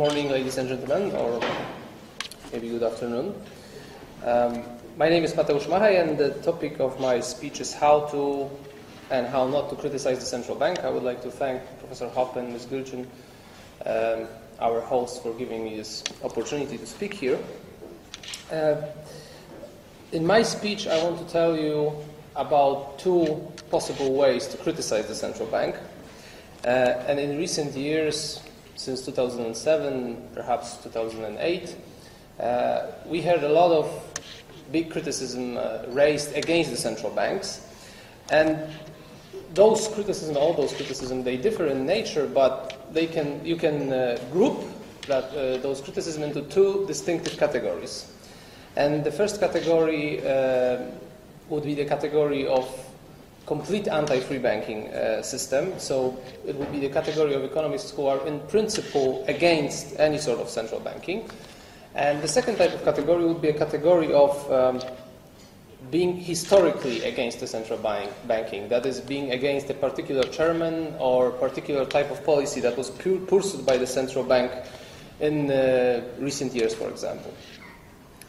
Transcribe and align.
morning, 0.00 0.30
ladies 0.30 0.56
and 0.56 0.66
gentlemen, 0.66 1.14
or 1.14 1.38
maybe 2.54 2.70
good 2.70 2.82
afternoon. 2.82 3.34
Um, 4.24 4.64
my 4.96 5.10
name 5.10 5.24
is 5.24 5.34
Mateusz 5.34 5.66
Machaj, 5.66 6.00
and 6.00 6.16
the 6.16 6.30
topic 6.40 6.80
of 6.80 6.98
my 6.98 7.20
speech 7.20 7.60
is 7.60 7.74
how 7.74 8.06
to 8.06 8.48
and 9.10 9.26
how 9.26 9.46
not 9.46 9.68
to 9.68 9.76
criticize 9.76 10.18
the 10.18 10.24
central 10.24 10.56
bank. 10.56 10.78
I 10.84 10.88
would 10.88 11.02
like 11.02 11.20
to 11.20 11.30
thank 11.30 11.60
Professor 11.80 12.08
Hoppe 12.08 12.36
and 12.36 12.50
Ms. 12.50 12.64
Gülçin, 12.64 13.04
um, 13.84 14.26
our 14.58 14.80
hosts, 14.80 15.18
for 15.18 15.34
giving 15.34 15.64
me 15.64 15.76
this 15.76 16.02
opportunity 16.24 16.78
to 16.78 16.86
speak 16.86 17.12
here. 17.12 17.38
Uh, 18.50 18.76
in 20.12 20.26
my 20.26 20.42
speech, 20.42 20.86
I 20.86 21.04
want 21.04 21.18
to 21.18 21.30
tell 21.30 21.54
you 21.54 21.92
about 22.36 22.98
two 22.98 23.52
possible 23.70 24.14
ways 24.14 24.48
to 24.48 24.56
criticize 24.56 25.08
the 25.08 25.14
central 25.14 25.48
bank. 25.48 25.76
Uh, 26.64 27.04
and 27.06 27.20
in 27.20 27.36
recent 27.36 27.76
years, 27.76 28.40
since 28.80 29.04
2007, 29.04 30.30
perhaps 30.34 30.78
2008, 30.78 31.76
uh, 32.40 32.86
we 33.04 33.20
heard 33.20 33.44
a 33.44 33.48
lot 33.48 33.70
of 33.70 33.86
big 34.72 34.90
criticism 34.90 35.58
uh, 35.58 35.82
raised 35.88 36.34
against 36.34 36.70
the 36.70 36.78
central 36.78 37.12
banks. 37.12 37.68
And 38.30 38.58
those 39.52 39.86
criticism, 39.88 40.38
all 40.38 40.54
those 40.54 40.72
criticism, 40.72 41.22
they 41.22 41.36
differ 41.36 41.66
in 41.66 41.84
nature, 41.84 42.26
but 42.26 42.88
they 42.94 43.06
can, 43.06 43.44
you 43.44 43.56
can 43.56 43.92
uh, 43.92 44.18
group 44.32 44.64
that, 45.06 45.24
uh, 45.24 45.58
those 45.58 45.82
criticism 45.82 46.22
into 46.22 46.40
two 46.44 46.86
distinctive 46.86 47.36
categories. 47.36 48.10
And 48.76 49.04
the 49.04 49.12
first 49.12 49.40
category 49.40 50.26
uh, 50.26 50.78
would 51.50 51.64
be 51.64 51.74
the 51.74 51.84
category 51.84 52.46
of 52.46 52.64
complete 53.46 53.88
anti-free 53.88 54.38
banking 54.38 54.88
uh, 54.88 55.22
system. 55.22 55.78
So 55.78 56.18
it 56.46 56.54
would 56.56 56.70
be 56.70 56.80
the 56.80 56.88
category 56.88 57.34
of 57.34 57.44
economists 57.44 57.90
who 57.90 58.06
are 58.06 58.24
in 58.26 58.40
principle 58.48 59.24
against 59.26 59.98
any 59.98 60.18
sort 60.18 60.40
of 60.40 60.48
central 60.48 60.80
banking. 60.80 61.28
And 61.94 62.22
the 62.22 62.28
second 62.28 62.56
type 62.56 62.72
of 62.72 62.84
category 62.84 63.24
would 63.24 63.42
be 63.42 63.48
a 63.48 63.58
category 63.58 64.12
of 64.12 64.52
um, 64.52 64.80
being 65.90 66.16
historically 66.16 67.02
against 67.04 67.40
the 67.40 67.46
central 67.46 67.78
bank, 67.78 68.10
banking, 68.26 68.68
that 68.68 68.86
is, 68.86 69.00
being 69.00 69.32
against 69.32 69.70
a 69.70 69.74
particular 69.74 70.22
chairman 70.22 70.94
or 70.98 71.30
particular 71.30 71.84
type 71.84 72.10
of 72.10 72.24
policy 72.24 72.60
that 72.60 72.76
was 72.76 72.90
pursued 72.90 73.66
by 73.66 73.76
the 73.76 73.86
central 73.86 74.22
bank 74.22 74.52
in 75.18 75.50
uh, 75.50 76.02
recent 76.18 76.54
years, 76.54 76.74
for 76.74 76.88
example. 76.88 77.32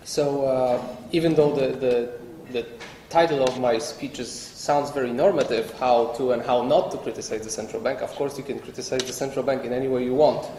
So 0.03 0.45
uh, 0.45 0.81
even 1.11 1.35
though 1.35 1.53
the, 1.53 1.67
the, 1.77 2.11
the 2.51 2.65
title 3.11 3.43
of 3.43 3.59
my 3.59 3.77
speeches 3.77 4.31
sounds 4.31 4.89
very 4.91 5.11
normative, 5.11 5.77
how 5.79 6.07
to 6.17 6.31
and 6.31 6.41
how 6.41 6.63
not 6.63 6.91
to 6.91 6.97
criticize 6.97 7.41
the 7.41 7.49
central 7.49 7.81
bank. 7.81 8.01
Of 8.01 8.11
course, 8.15 8.37
you 8.37 8.43
can 8.43 8.59
criticize 8.59 9.03
the 9.03 9.13
central 9.13 9.43
bank 9.43 9.65
in 9.65 9.73
any 9.73 9.89
way 9.89 10.05
you 10.05 10.15
want. 10.15 10.49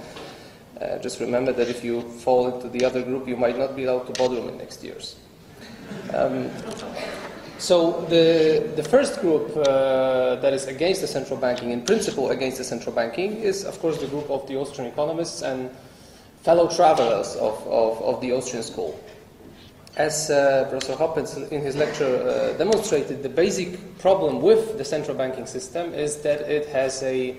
Uh, 0.81 0.99
just 0.99 1.19
remember 1.21 1.53
that 1.53 1.69
if 1.69 1.83
you 1.83 2.03
fall 2.03 2.55
into 2.55 2.69
the 2.69 2.85
other 2.85 3.03
group, 3.03 3.27
you 3.27 3.37
might 3.37 3.57
not 3.57 3.75
be 3.75 3.85
allowed 3.85 4.07
to 4.07 4.13
Bodrum 4.13 4.49
in 4.51 4.59
next 4.59 4.85
years. 4.85 5.17
Um, 6.13 6.51
so 7.59 8.05
the, 8.07 8.73
the 8.77 8.83
first 8.83 9.21
group 9.21 9.57
uh, 9.57 10.37
that 10.37 10.53
is 10.53 10.67
against 10.67 11.01
the 11.01 11.07
central 11.07 11.39
banking, 11.39 11.71
in 11.71 11.83
principle 11.83 12.31
against 12.31 12.59
the 12.59 12.65
central 12.65 12.95
banking, 12.95 13.37
is 13.37 13.65
of 13.65 13.79
course 13.79 13.99
the 13.99 14.09
group 14.09 14.29
of 14.29 14.47
the 14.47 14.57
Austrian 14.57 14.91
economists 14.93 15.43
and 15.43 15.71
fellow 16.43 16.69
travelers 16.69 17.37
of, 17.37 17.55
of, 17.67 18.03
of 18.03 18.21
the 18.21 18.33
Austrian 18.33 18.65
school. 18.65 18.99
As 19.97 20.31
uh, 20.31 20.67
Professor 20.71 20.95
Hoppe 20.95 21.53
in 21.53 21.61
his 21.61 21.77
lecture 21.77 22.17
uh, 22.17 22.57
demonstrated, 22.57 23.23
the 23.23 23.29
basic 23.29 23.99
problem 23.99 24.41
with 24.41 24.79
the 24.79 24.85
central 24.85 25.15
banking 25.15 25.45
system 25.45 25.93
is 25.93 26.17
that 26.23 26.41
it 26.43 26.67
has 26.69 27.03
a 27.03 27.37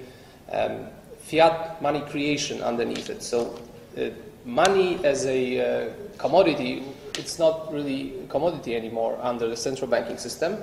um, 0.52 0.86
fiat 1.18 1.82
money 1.82 2.02
creation 2.02 2.62
underneath 2.62 3.10
it. 3.10 3.24
So, 3.24 3.60
uh, 3.98 4.10
money 4.46 5.04
as 5.04 5.26
a 5.26 5.88
uh, 5.88 5.94
commodity, 6.20 6.84
it's 7.18 7.40
not 7.40 7.74
really 7.74 8.20
a 8.20 8.28
commodity 8.28 8.76
anymore 8.76 9.18
under 9.20 9.48
the 9.48 9.58
central 9.58 9.90
banking 9.90 10.20
system. 10.20 10.58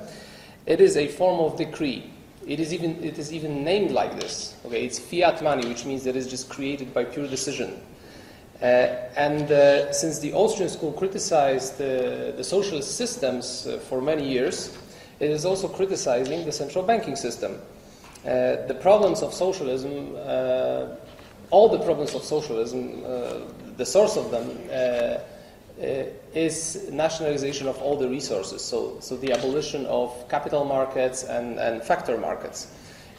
It 0.66 0.80
is 0.80 0.96
a 0.96 1.08
form 1.08 1.40
of 1.40 1.58
decree. 1.58 2.08
It 2.46 2.60
is 2.60 2.72
even, 2.72 3.02
it 3.02 3.18
is 3.18 3.32
even 3.32 3.64
named 3.64 3.90
like 3.90 4.18
this. 4.20 4.54
Okay, 4.64 4.84
it's 4.84 5.00
fiat 5.00 5.42
money, 5.42 5.66
which 5.66 5.84
means 5.84 6.04
that 6.04 6.14
it's 6.14 6.28
just 6.28 6.48
created 6.48 6.94
by 6.94 7.04
pure 7.04 7.26
decision. 7.26 7.80
Uh, 8.60 9.08
and 9.16 9.50
uh, 9.50 9.90
since 9.90 10.18
the 10.18 10.34
Austrian 10.34 10.68
school 10.68 10.92
criticized 10.92 11.78
the, 11.78 12.34
socialist 12.42 12.94
systems 12.96 13.66
uh, 13.66 13.78
for 13.78 14.02
many 14.02 14.28
years, 14.28 14.76
it 15.18 15.30
is 15.30 15.46
also 15.46 15.66
criticizing 15.66 16.44
the 16.44 16.52
central 16.52 16.84
banking 16.84 17.16
system. 17.16 17.54
Uh, 18.24 18.66
the 18.66 18.76
problems 18.82 19.22
of 19.22 19.32
socialism, 19.32 20.14
uh, 20.16 20.88
all 21.50 21.70
the 21.70 21.78
problems 21.78 22.14
of 22.14 22.22
socialism, 22.22 23.02
uh, 23.06 23.40
the 23.78 23.86
source 23.86 24.18
of 24.18 24.30
them 24.30 24.46
is 26.34 26.90
nationalization 26.92 27.66
of 27.66 27.80
all 27.80 27.96
the 27.96 28.08
resources, 28.08 28.62
so, 28.62 28.98
so 29.00 29.16
the 29.16 29.32
abolition 29.32 29.86
of 29.86 30.28
capital 30.28 30.66
markets 30.66 31.24
and, 31.24 31.58
and 31.58 31.82
factor 31.82 32.18
markets. 32.18 32.68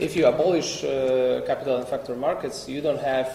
If 0.02 0.16
you 0.16 0.26
abolish 0.26 0.82
capital 0.82 1.78
and 1.78 1.88
factor 1.88 2.16
markets, 2.16 2.68
you 2.68 2.82
don't 2.82 3.00
have 3.00 3.30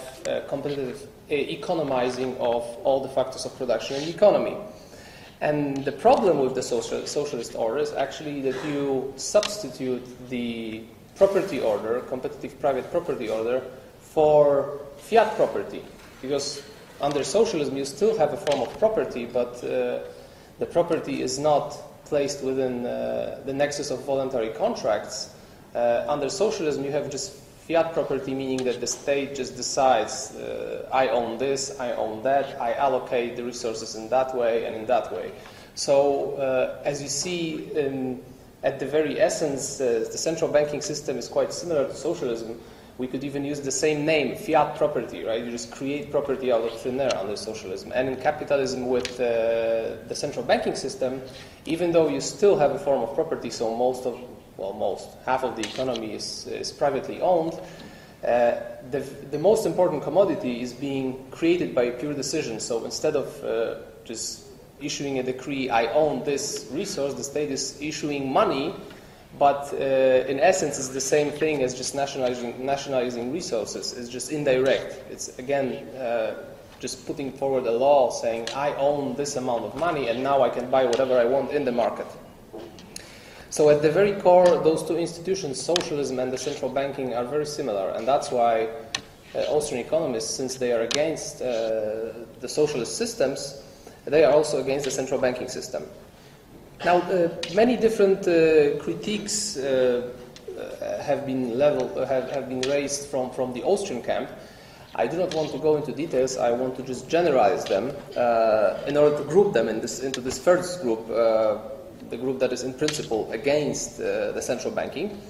competitive 0.48 1.06
economizing 1.30 2.36
of 2.38 2.64
all 2.82 2.98
the 3.00 3.08
factors 3.08 3.44
of 3.46 3.56
production 3.56 3.94
in 3.94 4.06
the 4.06 4.10
economy. 4.10 4.56
And 5.40 5.84
the 5.84 5.92
problem 5.92 6.40
with 6.40 6.56
the 6.56 6.62
social, 6.64 7.06
socialist 7.06 7.54
order 7.54 7.78
is 7.78 7.92
actually 7.92 8.40
that 8.40 8.64
you 8.64 9.14
substitute 9.14 10.02
the 10.28 10.82
property 11.14 11.60
order, 11.60 12.00
competitive 12.00 12.58
private 12.58 12.90
property 12.90 13.28
order, 13.28 13.62
for 14.00 14.80
fiat 14.96 15.36
property. 15.36 15.84
Because 16.20 16.64
under 17.00 17.22
socialism, 17.22 17.76
you 17.76 17.84
still 17.84 18.18
have 18.18 18.32
a 18.32 18.38
form 18.38 18.62
of 18.62 18.76
property, 18.80 19.24
but 19.24 19.62
uh, 19.62 20.00
the 20.58 20.66
property 20.66 21.22
is 21.22 21.38
not 21.38 21.78
placed 22.06 22.42
within 22.42 22.84
uh, 22.86 23.40
the 23.46 23.52
nexus 23.52 23.92
of 23.92 24.04
voluntary 24.04 24.48
contracts. 24.48 25.30
Uh, 25.76 26.06
under 26.08 26.30
socialism, 26.30 26.84
you 26.84 26.90
have 26.90 27.10
just 27.10 27.32
fiat 27.68 27.92
property 27.92 28.32
meaning 28.32 28.64
that 28.64 28.80
the 28.80 28.86
state 28.86 29.34
just 29.34 29.56
decides 29.56 30.34
uh, 30.36 30.88
I 30.90 31.08
own 31.08 31.36
this, 31.36 31.78
I 31.78 31.92
own 31.92 32.22
that, 32.22 32.58
I 32.60 32.72
allocate 32.74 33.36
the 33.36 33.44
resources 33.44 33.94
in 33.94 34.08
that 34.08 34.34
way 34.34 34.64
and 34.64 34.74
in 34.74 34.86
that 34.86 35.12
way. 35.12 35.32
So, 35.74 36.36
uh, 36.36 36.80
as 36.84 37.02
you 37.02 37.08
see, 37.08 37.70
in, 37.74 38.22
at 38.62 38.78
the 38.78 38.86
very 38.86 39.20
essence, 39.20 39.78
uh, 39.78 40.08
the 40.10 40.16
central 40.16 40.50
banking 40.50 40.80
system 40.80 41.18
is 41.18 41.28
quite 41.28 41.52
similar 41.52 41.86
to 41.86 41.94
socialism. 41.94 42.58
We 42.96 43.06
could 43.06 43.24
even 43.24 43.44
use 43.44 43.60
the 43.60 43.70
same 43.70 44.06
name, 44.06 44.36
fiat 44.36 44.76
property, 44.76 45.24
right? 45.24 45.44
You 45.44 45.50
just 45.50 45.70
create 45.70 46.10
property 46.10 46.50
out 46.50 46.62
of 46.62 46.72
thin 46.80 46.98
air 46.98 47.14
under 47.14 47.36
socialism. 47.36 47.92
And 47.94 48.08
in 48.08 48.16
capitalism, 48.16 48.88
with 48.88 49.20
uh, 49.20 50.00
the 50.08 50.14
central 50.14 50.46
banking 50.46 50.74
system, 50.74 51.20
even 51.66 51.92
though 51.92 52.08
you 52.08 52.22
still 52.22 52.56
have 52.56 52.70
a 52.70 52.78
form 52.78 53.02
of 53.02 53.14
property, 53.14 53.50
so 53.50 53.76
most 53.76 54.06
of 54.06 54.18
well, 54.56 54.72
most, 54.72 55.08
half 55.24 55.44
of 55.44 55.56
the 55.56 55.62
economy 55.62 56.14
is, 56.14 56.46
is 56.46 56.72
privately 56.72 57.20
owned, 57.20 57.54
uh, 58.24 58.54
the, 58.90 59.00
the 59.30 59.38
most 59.38 59.66
important 59.66 60.02
commodity 60.02 60.60
is 60.60 60.72
being 60.72 61.30
created 61.30 61.74
by 61.74 61.90
pure 61.90 62.14
decision. 62.14 62.58
So 62.60 62.84
instead 62.84 63.14
of 63.14 63.44
uh, 63.44 63.76
just 64.04 64.46
issuing 64.80 65.18
a 65.18 65.22
decree, 65.22 65.70
I 65.70 65.86
own 65.92 66.24
this 66.24 66.68
resource, 66.72 67.14
the 67.14 67.24
state 67.24 67.50
is 67.50 67.80
issuing 67.80 68.32
money, 68.32 68.74
but 69.38 69.72
uh, 69.74 69.76
in 69.76 70.40
essence, 70.40 70.78
it's 70.78 70.88
the 70.88 71.00
same 71.00 71.30
thing 71.30 71.62
as 71.62 71.74
just 71.74 71.94
nationalizing, 71.94 72.64
nationalizing 72.64 73.32
resources. 73.32 73.92
It's 73.92 74.08
just 74.08 74.32
indirect. 74.32 75.04
It's 75.10 75.38
again 75.38 75.86
uh, 75.94 76.36
just 76.80 77.06
putting 77.06 77.32
forward 77.32 77.66
a 77.66 77.72
law 77.72 78.10
saying, 78.10 78.48
I 78.54 78.72
own 78.74 79.14
this 79.16 79.36
amount 79.36 79.64
of 79.64 79.76
money, 79.76 80.08
and 80.08 80.22
now 80.22 80.42
I 80.42 80.48
can 80.48 80.70
buy 80.70 80.84
whatever 80.84 81.18
I 81.18 81.24
want 81.24 81.50
in 81.50 81.64
the 81.64 81.72
market. 81.72 82.06
So 83.50 83.70
at 83.70 83.80
the 83.80 83.90
very 83.90 84.12
core, 84.20 84.46
those 84.62 84.82
two 84.86 84.96
institutions, 84.96 85.62
socialism 85.62 86.18
and 86.18 86.32
the 86.32 86.38
central 86.38 86.70
banking, 86.70 87.14
are 87.14 87.24
very 87.24 87.46
similar, 87.46 87.90
and 87.90 88.06
that's 88.06 88.30
why 88.30 88.68
uh, 89.34 89.38
Austrian 89.48 89.86
economists, 89.86 90.34
since 90.34 90.56
they 90.56 90.72
are 90.72 90.82
against 90.82 91.40
uh, 91.40 92.12
the 92.40 92.48
socialist 92.48 92.96
systems, 92.96 93.62
they 94.04 94.24
are 94.24 94.32
also 94.32 94.60
against 94.60 94.84
the 94.84 94.90
central 94.90 95.20
banking 95.20 95.48
system. 95.48 95.84
Now, 96.84 96.98
uh, 96.98 97.28
many 97.54 97.76
different 97.76 98.28
uh, 98.28 98.78
critiques 98.82 99.56
uh, 99.56 100.12
uh, 100.58 101.02
have 101.02 101.24
been 101.24 101.56
level, 101.58 101.88
have, 102.04 102.30
have 102.30 102.48
been 102.48 102.60
raised 102.62 103.06
from, 103.06 103.30
from 103.30 103.52
the 103.52 103.62
Austrian 103.62 104.02
camp. 104.02 104.28
I 104.94 105.06
do 105.06 105.16
not 105.16 105.34
want 105.34 105.50
to 105.52 105.58
go 105.58 105.76
into 105.76 105.92
details. 105.92 106.36
I 106.36 106.52
want 106.52 106.76
to 106.76 106.82
just 106.82 107.08
generalize 107.08 107.64
them 107.64 107.90
in 108.86 108.96
order 108.96 109.16
to 109.16 109.24
group 109.24 109.52
them 109.52 109.68
in 109.68 109.80
this, 109.80 110.00
into 110.00 110.20
this 110.20 110.38
first 110.38 110.80
group 110.82 111.06
the 112.10 112.16
group 112.16 112.38
that 112.38 112.52
is 112.52 112.62
in 112.62 112.74
principle 112.74 113.30
against 113.32 114.00
uh, 114.00 114.32
the 114.32 114.42
central 114.42 114.72
banking. 114.72 115.20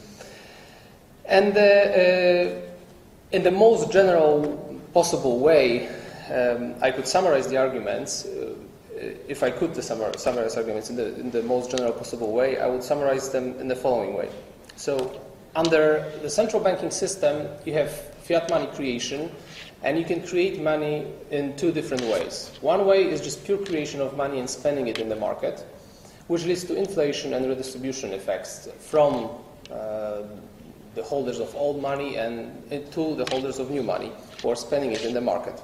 And 1.25 1.57
uh, 1.57 1.61
uh, 1.61 2.61
in 3.33 3.43
the 3.43 3.51
most 3.51 3.91
general 3.93 4.81
possible 4.93 5.41
way, 5.41 5.89
um, 6.31 6.75
I 6.81 6.91
could 6.91 7.07
summarize 7.07 7.49
the 7.49 7.57
arguments. 7.57 8.27
if 9.29 9.43
I 9.43 9.51
could 9.51 9.77
summarize, 9.83 10.57
arguments 10.57 10.89
in 10.89 10.97
the, 10.97 11.15
in 11.21 11.31
the 11.31 11.43
most 11.43 11.71
general 11.71 11.93
possible 11.93 12.33
way, 12.33 12.59
I 12.59 12.67
would 12.67 12.83
summarize 12.83 13.29
them 13.29 13.61
in 13.61 13.69
the 13.69 13.77
following 13.77 14.15
way. 14.15 14.31
So, 14.77 15.21
under 15.55 16.11
the 16.23 16.31
central 16.31 16.63
banking 16.63 16.91
system, 16.91 17.47
you 17.67 17.75
have 17.75 17.91
fiat 18.25 18.49
money 18.49 18.69
creation, 18.75 19.31
And 19.83 19.99
you 19.99 20.05
can 20.05 20.27
create 20.27 20.61
money 20.61 21.07
in 21.31 21.57
two 21.57 21.71
different 21.71 22.03
ways. 22.05 22.51
One 22.61 22.87
way 22.87 23.09
is 23.09 23.21
just 23.21 23.45
pure 23.45 23.59
creation 23.59 24.01
of 24.01 24.17
money 24.17 24.39
and 24.39 24.49
spending 24.49 24.89
it 24.89 24.99
in 24.99 25.09
the 25.09 25.17
market, 25.17 25.65
which 26.29 26.45
leads 26.45 26.65
to 26.65 26.77
inflation 26.77 27.35
and 27.35 27.47
redistribution 27.47 28.13
effects 28.13 28.69
from 28.79 29.31
uh, 29.71 30.23
the 30.95 31.03
holders 31.03 31.41
of 31.41 31.55
old 31.55 31.81
money 31.81 32.17
and 32.17 32.69
to 32.91 33.15
the 33.15 33.27
holders 33.31 33.59
of 33.59 33.71
new 33.71 33.83
money 33.83 34.11
who 34.43 34.51
are 34.51 34.57
spending 34.57 34.93
it 34.93 35.05
in 35.05 35.15
the 35.15 35.21
market. 35.21 35.61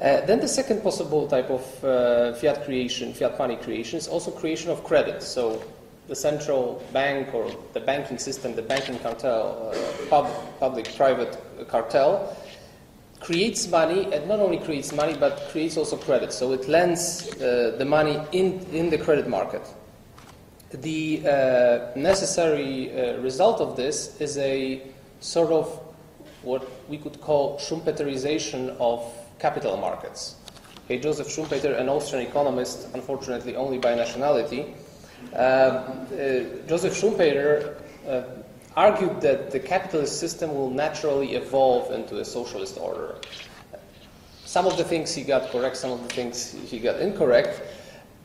Uh, 0.00 0.20
then 0.26 0.40
the 0.40 0.48
second 0.48 0.82
possible 0.82 1.28
type 1.28 1.50
of 1.50 1.84
uh, 1.84 2.32
fiat 2.34 2.64
creation, 2.64 3.12
fiat 3.12 3.38
money 3.38 3.56
creation, 3.56 3.98
is 3.98 4.08
also 4.08 4.30
creation 4.30 4.70
of 4.70 4.82
credit. 4.84 5.22
So 5.22 5.62
the 6.08 6.16
central 6.16 6.82
bank 6.92 7.34
or 7.34 7.50
the 7.72 7.80
banking 7.80 8.18
system, 8.18 8.56
the 8.56 8.62
banking 8.62 8.98
cartel, 8.98 9.72
uh, 9.72 10.08
pub, 10.08 10.30
public-private 10.58 11.68
cartel, 11.68 12.36
creates 13.22 13.68
money, 13.68 14.12
and 14.12 14.28
not 14.28 14.40
only 14.40 14.58
creates 14.58 14.92
money, 14.92 15.14
but 15.18 15.48
creates 15.50 15.76
also 15.76 15.96
credit. 15.96 16.32
So 16.32 16.52
it 16.52 16.68
lends 16.68 17.30
uh, 17.34 17.76
the 17.78 17.84
money 17.84 18.20
in, 18.32 18.60
in 18.72 18.90
the 18.90 18.98
credit 18.98 19.28
market. 19.28 19.62
The 20.70 21.22
uh, 21.26 21.98
necessary 21.98 22.90
uh, 22.90 23.18
result 23.18 23.60
of 23.60 23.76
this 23.76 24.20
is 24.20 24.38
a 24.38 24.82
sort 25.20 25.50
of 25.52 25.66
what 26.42 26.68
we 26.88 26.98
could 26.98 27.20
call 27.20 27.58
Schumpeterization 27.58 28.76
of 28.80 29.04
capital 29.38 29.76
markets. 29.76 30.36
Okay, 30.84 30.98
Joseph 30.98 31.28
Schumpeter, 31.28 31.78
an 31.78 31.88
Austrian 31.88 32.26
economist, 32.26 32.88
unfortunately 32.94 33.54
only 33.54 33.78
by 33.78 33.94
nationality, 33.94 34.74
uh, 35.32 35.36
uh, 35.36 36.44
Joseph 36.66 36.94
Schumpeter 36.94 37.76
uh, 38.08 38.22
argued 38.76 39.20
that 39.20 39.50
the 39.50 39.60
capitalist 39.60 40.18
system 40.18 40.54
will 40.54 40.70
naturally 40.70 41.34
evolve 41.34 41.92
into 41.92 42.20
a 42.20 42.24
socialist 42.24 42.78
order. 42.78 43.16
Some 44.44 44.66
of 44.66 44.76
the 44.76 44.84
things 44.84 45.14
he 45.14 45.22
got 45.22 45.50
correct, 45.50 45.76
some 45.76 45.92
of 45.92 46.02
the 46.02 46.14
things 46.14 46.52
he 46.52 46.78
got 46.78 47.00
incorrect, 47.00 47.60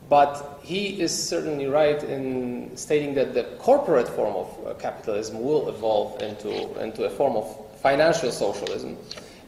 but 0.08 0.60
he 0.62 1.00
is 1.00 1.12
certainly 1.12 1.66
right 1.66 2.02
in 2.02 2.76
stating 2.76 3.14
that 3.14 3.34
the 3.34 3.44
corporate 3.58 4.08
form 4.08 4.36
of 4.36 4.66
uh, 4.66 4.74
capitalism 4.74 5.42
will 5.42 5.68
evolve 5.68 6.20
into, 6.22 6.80
into 6.82 7.04
a 7.04 7.10
form 7.10 7.36
of 7.36 7.46
financial 7.80 8.32
socialism. 8.32 8.96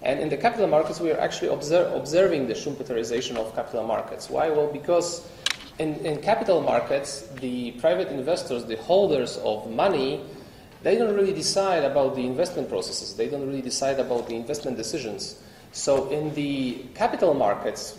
And 0.03 0.21
in 0.21 0.29
the 0.29 0.37
capital 0.37 0.67
markets, 0.67 1.01
we 1.01 1.13
are 1.13 1.19
actually 1.19 1.49
observing 1.49 2.47
the 2.47 2.55
Schumpeterization 2.55 3.37
of 3.37 3.55
capital 3.55 3.87
markets. 3.87 4.31
Why? 4.31 4.49
Well, 4.49 4.71
because 4.73 5.29
in, 5.79 5.95
in 6.07 6.21
capital 6.23 6.61
markets, 6.63 7.29
the 7.41 7.73
private 7.73 8.09
investors, 8.09 8.65
the 8.65 8.77
holders 8.77 9.39
of 9.39 9.71
money, 9.71 10.23
they 10.83 10.97
don't 10.97 11.15
really 11.15 11.33
decide 11.33 11.85
about 11.85 12.15
the 12.15 12.25
investment 12.25 12.69
processes. 12.69 13.15
They 13.15 13.29
don't 13.29 13.47
really 13.47 13.63
decide 13.63 14.01
about 14.01 14.29
the 14.29 14.35
investment 14.35 14.77
decisions. 14.77 15.41
So 15.73 16.09
in 16.11 16.35
the 16.35 16.85
capital 16.95 17.35
markets, 17.35 17.99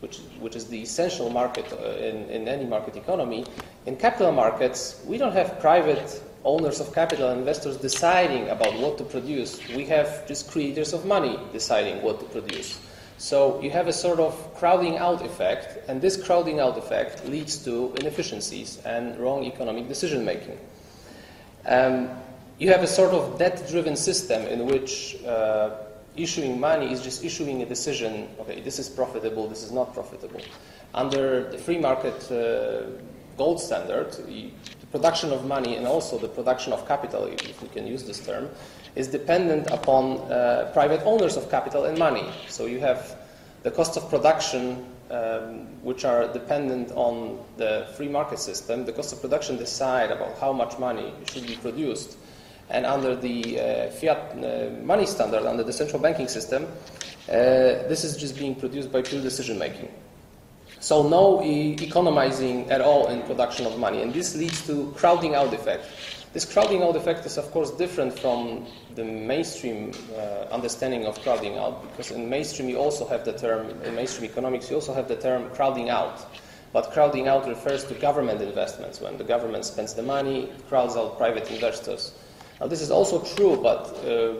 which, 0.00 0.18
which 0.38 0.56
is 0.56 0.66
the 0.66 0.80
essential 0.80 1.28
market 1.30 1.70
uh, 1.72 1.90
in, 1.96 2.28
in 2.30 2.48
any 2.48 2.64
market 2.64 2.96
economy, 2.96 3.44
in 3.86 3.96
capital 3.96 4.32
markets, 4.32 5.00
we 5.06 5.18
don't 5.18 5.32
have 5.32 5.60
private 5.60 6.22
owners 6.44 6.80
of 6.80 6.94
capital, 6.94 7.30
investors 7.30 7.76
deciding 7.76 8.48
about 8.48 8.74
what 8.78 8.96
to 8.98 9.04
produce. 9.04 9.60
We 9.76 9.84
have 9.86 10.26
just 10.26 10.50
creators 10.50 10.92
of 10.92 11.04
money 11.04 11.38
deciding 11.52 12.00
what 12.02 12.18
to 12.20 12.26
produce. 12.26 12.78
So 13.18 13.60
you 13.60 13.70
have 13.70 13.86
a 13.88 13.92
sort 13.92 14.18
of 14.18 14.54
crowding 14.54 14.96
out 14.96 15.22
effect, 15.22 15.86
and 15.88 16.00
this 16.00 16.16
crowding 16.16 16.58
out 16.58 16.78
effect 16.78 17.26
leads 17.28 17.58
to 17.64 17.92
inefficiencies 18.00 18.78
and 18.86 19.18
wrong 19.18 19.44
economic 19.44 19.88
decision 19.88 20.24
making. 20.24 20.58
Um, 21.66 22.10
you 22.58 22.70
have 22.70 22.82
a 22.82 22.86
sort 22.86 23.12
of 23.12 23.38
debt 23.38 23.66
driven 23.68 23.96
system 23.96 24.42
in 24.42 24.66
which 24.66 25.16
uh, 25.24 25.70
issuing 26.16 26.60
money 26.60 26.92
is 26.92 27.02
just 27.02 27.24
issuing 27.24 27.62
a 27.62 27.66
decision 27.66 28.28
okay, 28.40 28.60
this 28.60 28.78
is 28.78 28.88
profitable, 28.88 29.48
this 29.48 29.62
is 29.62 29.72
not 29.72 29.94
profitable. 29.94 30.40
Under 30.94 31.50
the 31.50 31.58
free 31.58 31.78
market 31.78 32.30
uh, 32.30 32.90
gold 33.36 33.60
standard, 33.60 34.12
the 34.26 34.50
production 34.90 35.32
of 35.32 35.46
money 35.46 35.76
and 35.76 35.86
also 35.86 36.18
the 36.18 36.28
production 36.28 36.72
of 36.72 36.86
capital, 36.86 37.24
if 37.24 37.62
we 37.62 37.68
can 37.68 37.86
use 37.86 38.04
this 38.04 38.20
term, 38.20 38.48
is 38.96 39.06
dependent 39.08 39.70
upon 39.70 40.18
uh, 40.18 40.70
private 40.74 41.00
owners 41.04 41.36
of 41.36 41.50
capital 41.50 41.84
and 41.84 41.96
money. 41.96 42.28
So 42.48 42.66
you 42.66 42.80
have 42.80 43.16
the 43.62 43.70
cost 43.70 43.96
of 43.96 44.08
production, 44.10 44.84
um, 45.10 45.66
which 45.82 46.04
are 46.04 46.32
dependent 46.32 46.92
on 46.92 47.38
the 47.56 47.88
free 47.96 48.08
market 48.08 48.38
system. 48.38 48.84
The 48.84 48.92
cost 48.92 49.12
of 49.12 49.20
production 49.20 49.56
decide 49.56 50.10
about 50.10 50.38
how 50.38 50.52
much 50.52 50.78
money 50.78 51.12
should 51.30 51.46
be 51.46 51.56
produced. 51.56 52.16
And 52.68 52.86
under 52.86 53.16
the 53.16 53.60
uh, 53.60 53.90
fiat 53.90 54.32
uh, 54.36 54.70
money 54.84 55.06
standard, 55.06 55.44
under 55.44 55.64
the 55.64 55.72
central 55.72 56.00
banking 56.00 56.28
system, 56.28 56.64
uh, 57.28 57.86
this 57.88 58.04
is 58.04 58.16
just 58.16 58.38
being 58.38 58.54
produced 58.54 58.92
by 58.92 59.02
pure 59.02 59.20
decision 59.20 59.58
making. 59.58 59.88
So 60.78 61.06
no 61.06 61.42
e- 61.42 61.76
economizing 61.80 62.70
at 62.70 62.80
all 62.80 63.08
in 63.08 63.22
production 63.22 63.66
of 63.66 63.78
money, 63.78 64.02
and 64.02 64.14
this 64.14 64.34
leads 64.34 64.66
to 64.66 64.92
crowding 64.96 65.34
out 65.34 65.52
effect. 65.52 65.84
This 66.32 66.44
crowding 66.44 66.84
out 66.84 66.94
effect 66.94 67.26
is, 67.26 67.38
of 67.38 67.50
course, 67.50 67.72
different 67.72 68.16
from 68.16 68.64
the 68.94 69.02
mainstream 69.02 69.90
uh, 70.14 70.46
understanding 70.52 71.04
of 71.04 71.20
crowding 71.22 71.58
out, 71.58 71.82
because 71.90 72.12
in 72.12 72.30
mainstream 72.30 72.68
you 72.68 72.78
also 72.78 73.04
have 73.08 73.24
the 73.24 73.32
term, 73.32 73.68
in 73.82 73.96
mainstream 73.96 74.30
economics, 74.30 74.70
you 74.70 74.76
also 74.76 74.94
have 74.94 75.08
the 75.08 75.16
term 75.16 75.50
crowding 75.50 75.90
out. 75.90 76.24
But 76.72 76.92
crowding 76.92 77.26
out 77.26 77.48
refers 77.48 77.84
to 77.86 77.94
government 77.94 78.40
investments. 78.40 79.00
When 79.00 79.18
the 79.18 79.24
government 79.24 79.64
spends 79.64 79.92
the 79.92 80.04
money, 80.04 80.44
it 80.44 80.68
crowds 80.68 80.94
out 80.94 81.18
private 81.18 81.50
investors. 81.50 82.12
Now, 82.60 82.68
this 82.68 82.80
is 82.80 82.92
also 82.92 83.24
true, 83.34 83.56
but 83.60 83.88
uh, 84.06 84.34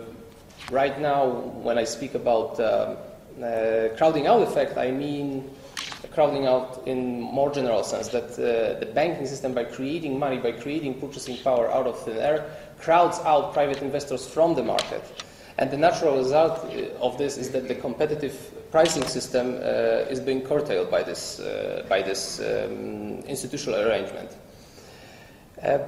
right 0.70 1.00
now, 1.00 1.26
when 1.26 1.76
I 1.76 1.84
speak 1.84 2.14
about 2.14 2.60
uh, 2.60 2.94
uh 3.42 3.88
crowding 3.96 4.28
out 4.28 4.42
effect, 4.42 4.78
I 4.78 4.92
mean 4.92 5.50
crowding 6.12 6.46
out 6.46 6.82
in 6.86 7.20
more 7.20 7.50
general 7.52 7.84
sense, 7.84 8.08
that 8.08 8.32
uh, 8.32 8.78
the 8.80 8.86
banking 8.94 9.26
system, 9.26 9.52
by 9.52 9.64
creating 9.64 10.18
money, 10.18 10.38
by 10.38 10.52
creating 10.52 11.00
purchasing 11.00 11.36
power 11.38 11.70
out 11.70 11.86
of 11.86 11.98
thin 12.04 12.16
air, 12.16 12.50
crowds 12.78 13.18
out 13.20 13.52
private 13.52 13.82
investors 13.82 14.26
from 14.26 14.54
the 14.54 14.62
market. 14.62 15.02
And 15.58 15.70
the 15.70 15.76
natural 15.76 16.16
result 16.16 16.64
uh, 16.64 17.04
of 17.04 17.18
this 17.18 17.36
is 17.36 17.50
that 17.50 17.68
the 17.68 17.74
competitive 17.74 18.34
pricing 18.70 19.04
system 19.04 19.56
uh, 19.56 20.08
is 20.08 20.20
being 20.20 20.42
curtailed 20.42 20.90
by 20.90 21.02
this, 21.02 21.40
uh, 21.40 21.84
by 21.88 22.02
this 22.02 22.40
um, 22.40 23.20
institutional 23.26 23.80
arrangement. 23.80 24.30
Uh, 25.62 25.78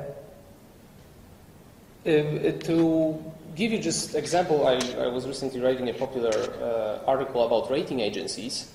uh, 2.04 2.52
to 2.64 3.24
give 3.54 3.72
you 3.72 3.78
just 3.78 4.14
example, 4.14 4.66
I, 4.66 4.74
I, 4.98 5.06
was 5.06 5.26
recently 5.26 5.60
writing 5.60 5.88
a 5.88 5.94
popular 5.94 6.32
article 7.06 7.46
about 7.46 7.70
rating 7.70 8.00
agencies 8.00 8.70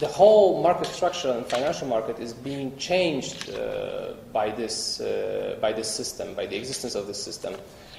the 0.00 0.08
whole 0.08 0.62
market 0.62 0.86
structure 0.86 1.30
and 1.30 1.44
financial 1.46 1.86
market 1.86 2.18
is 2.18 2.32
being 2.32 2.74
changed 2.78 3.50
uh, 3.50 4.14
by, 4.32 4.50
this, 4.50 4.98
uh, 5.00 5.58
by 5.60 5.72
this 5.72 5.88
system, 5.88 6.34
by 6.34 6.46
the 6.46 6.56
existence 6.56 6.94
of 6.94 7.06
this 7.06 7.22
system. 7.22 7.54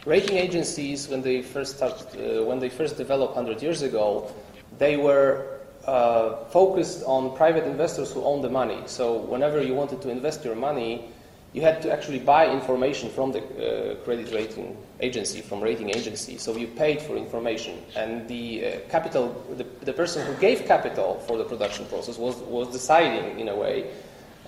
Rating 0.06 0.38
agencies, 0.38 1.08
when 1.08 1.22
they 1.22 1.44
first, 1.44 1.78
started, 1.78 2.08
uh, 2.18 2.44
when 2.44 2.58
they 2.58 2.70
first 2.70 2.98
developed 2.98 3.36
100 3.36 3.62
years 3.62 3.84
ago, 3.84 4.34
they 4.80 4.98
were 4.98 5.60
uh, 5.86 6.44
focused 6.46 7.04
on 7.06 7.36
private 7.36 7.66
investors 7.66 8.12
who 8.12 8.24
own 8.24 8.42
the 8.42 8.50
money. 8.50 8.82
So 8.88 9.18
whenever 9.18 9.62
you 9.62 9.76
wanted 9.76 10.02
to 10.02 10.10
invest 10.10 10.44
your 10.44 10.56
money, 10.56 11.06
you 11.54 11.62
had 11.62 11.82
to 11.82 11.92
actually 11.92 12.20
buy 12.20 12.50
information 12.50 13.10
from 13.10 13.34
the 13.34 13.40
uh, 13.40 13.96
credit 14.06 14.34
rating 14.34 14.78
agency, 15.02 15.42
from 15.42 15.62
rating 15.62 15.90
agency. 15.90 16.38
So 16.38 16.56
you 16.56 16.68
paid 16.68 17.02
for 17.02 17.18
information, 17.18 17.84
and 17.96 18.28
the 18.28 18.66
uh, 18.66 18.80
capital, 18.90 19.34
the, 19.58 19.66
the, 19.86 19.92
person 19.92 20.26
who 20.26 20.34
gave 20.40 20.66
capital 20.66 21.20
for 21.28 21.38
the 21.38 21.44
production 21.44 21.86
process 21.88 22.18
was, 22.18 22.38
was 22.38 22.70
deciding, 22.72 23.38
in 23.40 23.50
a 23.50 23.56
way, 23.56 23.92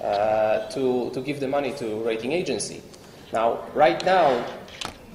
uh, 0.01 0.69
to, 0.69 1.09
to 1.11 1.21
give 1.21 1.41
the 1.41 1.47
money 1.47 1.73
to 1.73 2.03
rating 2.03 2.31
agency. 2.31 2.81
Now, 3.33 3.65
right 3.73 4.03
now, 4.05 4.29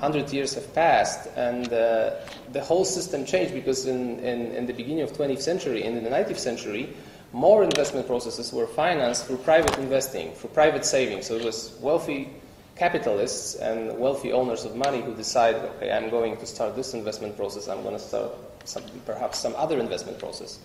100 0.00 0.30
years 0.30 0.54
have 0.54 0.74
passed, 0.74 1.28
and 1.36 1.72
uh, 1.72 2.10
the 2.52 2.60
whole 2.60 2.84
system 2.84 3.24
changed 3.24 3.54
because 3.54 3.86
in, 3.86 4.18
in, 4.20 4.52
in 4.52 4.66
the 4.66 4.74
beginning 4.74 5.02
of 5.02 5.12
20th 5.12 5.40
century 5.40 5.84
and 5.84 5.96
in 5.96 6.04
the 6.04 6.10
19th 6.10 6.38
century, 6.38 6.94
more 7.32 7.62
investment 7.62 8.06
processes 8.06 8.52
were 8.52 8.66
financed 8.66 9.26
through 9.26 9.38
private 9.38 9.76
investing, 9.78 10.32
through 10.32 10.50
private 10.50 10.84
savings. 10.84 11.26
So 11.26 11.36
it 11.36 11.44
was 11.44 11.76
wealthy 11.80 12.30
capitalists 12.76 13.56
and 13.56 13.98
wealthy 13.98 14.32
owners 14.32 14.64
of 14.64 14.76
money 14.76 15.02
who 15.02 15.14
decided, 15.14 15.62
okay, 15.62 15.90
I'm 15.90 16.10
going 16.10 16.36
to 16.36 16.46
start 16.46 16.76
this 16.76 16.94
investment 16.94 17.36
process, 17.36 17.68
I'm 17.68 17.82
going 17.82 17.96
to 17.96 18.02
start 18.02 18.32
some, 18.64 18.84
perhaps 19.04 19.38
some 19.38 19.54
other 19.56 19.78
investment 19.78 20.18
process. 20.18 20.58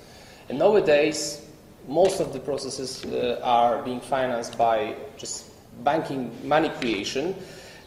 And 0.49 0.59
nowadays, 0.59 1.41
most 1.87 2.19
of 2.19 2.31
the 2.31 2.39
processes 2.39 3.03
uh, 3.05 3.39
are 3.43 3.81
being 3.81 3.99
financed 3.99 4.57
by 4.57 4.95
just 5.17 5.51
banking 5.83 6.31
money 6.47 6.69
creation. 6.69 7.35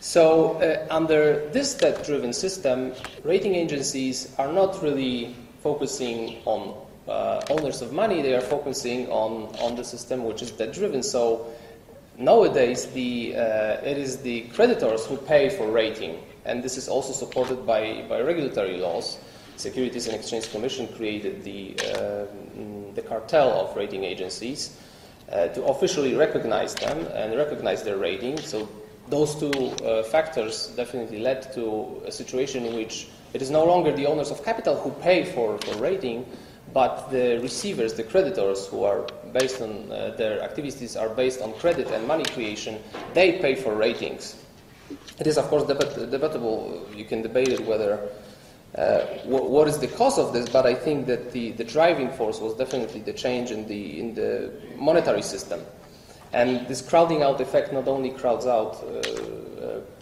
So, 0.00 0.56
uh, 0.60 0.86
under 0.90 1.48
this 1.50 1.74
debt 1.74 2.04
driven 2.04 2.32
system, 2.32 2.92
rating 3.24 3.54
agencies 3.54 4.34
are 4.38 4.52
not 4.52 4.82
really 4.82 5.34
focusing 5.62 6.38
on 6.44 6.74
uh, 7.08 7.40
owners 7.50 7.82
of 7.82 7.92
money, 7.92 8.22
they 8.22 8.34
are 8.34 8.40
focusing 8.40 9.08
on, 9.10 9.54
on 9.60 9.76
the 9.76 9.84
system 9.84 10.24
which 10.24 10.42
is 10.42 10.50
debt 10.50 10.72
driven. 10.72 11.02
So 11.02 11.46
nowadays, 12.18 12.86
the, 12.86 13.36
uh, 13.36 13.40
it 13.84 13.98
is 13.98 14.18
the 14.18 14.42
creditors 14.54 15.06
who 15.06 15.16
pay 15.16 15.48
for 15.48 15.70
rating, 15.70 16.22
and 16.44 16.62
this 16.62 16.76
is 16.76 16.88
also 16.88 17.12
supported 17.12 17.66
by, 17.66 18.04
by 18.08 18.20
regulatory 18.20 18.78
laws. 18.78 19.18
Securities 19.56 20.06
and 20.06 20.16
Exchange 20.16 20.50
Commission 20.50 20.86
created 20.88 21.42
the, 21.42 21.74
uh, 21.94 22.26
the 22.94 23.02
cartel 23.02 23.52
of 23.52 23.74
rating 23.76 24.04
agencies 24.04 24.78
uh, 25.32 25.48
to 25.48 25.64
officially 25.64 26.14
recognize 26.14 26.74
them 26.74 27.06
and 27.14 27.36
recognize 27.36 27.82
their 27.82 27.96
rating. 27.96 28.38
So 28.38 28.68
those 29.08 29.34
two 29.34 29.52
uh, 29.52 30.02
factors 30.02 30.68
definitely 30.76 31.20
led 31.20 31.52
to 31.54 32.02
a 32.04 32.12
situation 32.12 32.66
in 32.66 32.74
which 32.74 33.08
it 33.32 33.40
is 33.40 33.50
no 33.50 33.64
longer 33.64 33.92
the 33.92 34.06
owners 34.06 34.30
of 34.30 34.44
capital 34.44 34.76
who 34.76 34.90
pay 35.02 35.24
for, 35.24 35.58
for 35.58 35.76
rating, 35.76 36.26
but 36.76 37.08
the 37.10 37.38
receivers, 37.40 37.94
the 37.94 38.02
creditors 38.02 38.66
who 38.66 38.84
are 38.84 39.06
based 39.32 39.62
on 39.62 39.90
uh, 39.90 40.12
their 40.18 40.42
activities 40.42 40.94
are 40.94 41.08
based 41.08 41.40
on 41.40 41.54
credit 41.54 41.86
and 41.90 42.06
money 42.06 42.24
creation, 42.34 42.78
they 43.14 43.38
pay 43.38 43.54
for 43.54 43.74
ratings. 43.74 44.36
It 45.18 45.26
is, 45.26 45.38
of 45.38 45.46
course, 45.46 45.64
debat- 45.66 46.10
debatable. 46.10 46.86
You 46.94 47.06
can 47.06 47.22
debate 47.22 47.48
it 47.48 47.64
whether 47.64 48.10
uh, 48.76 49.00
wh- 49.24 49.48
what 49.48 49.68
is 49.68 49.78
the 49.78 49.88
cause 49.88 50.18
of 50.18 50.34
this, 50.34 50.50
but 50.50 50.66
I 50.66 50.74
think 50.74 51.06
that 51.06 51.32
the, 51.32 51.52
the 51.52 51.64
driving 51.64 52.10
force 52.10 52.40
was 52.40 52.52
definitely 52.52 53.00
the 53.00 53.14
change 53.14 53.50
in 53.50 53.66
the, 53.66 53.98
in 53.98 54.14
the 54.14 54.52
monetary 54.76 55.22
system. 55.22 55.62
And 56.34 56.68
this 56.68 56.82
crowding 56.82 57.22
out 57.22 57.40
effect 57.40 57.72
not 57.72 57.88
only 57.88 58.10
crowds 58.10 58.44
out 58.46 58.74
uh, 58.84 59.55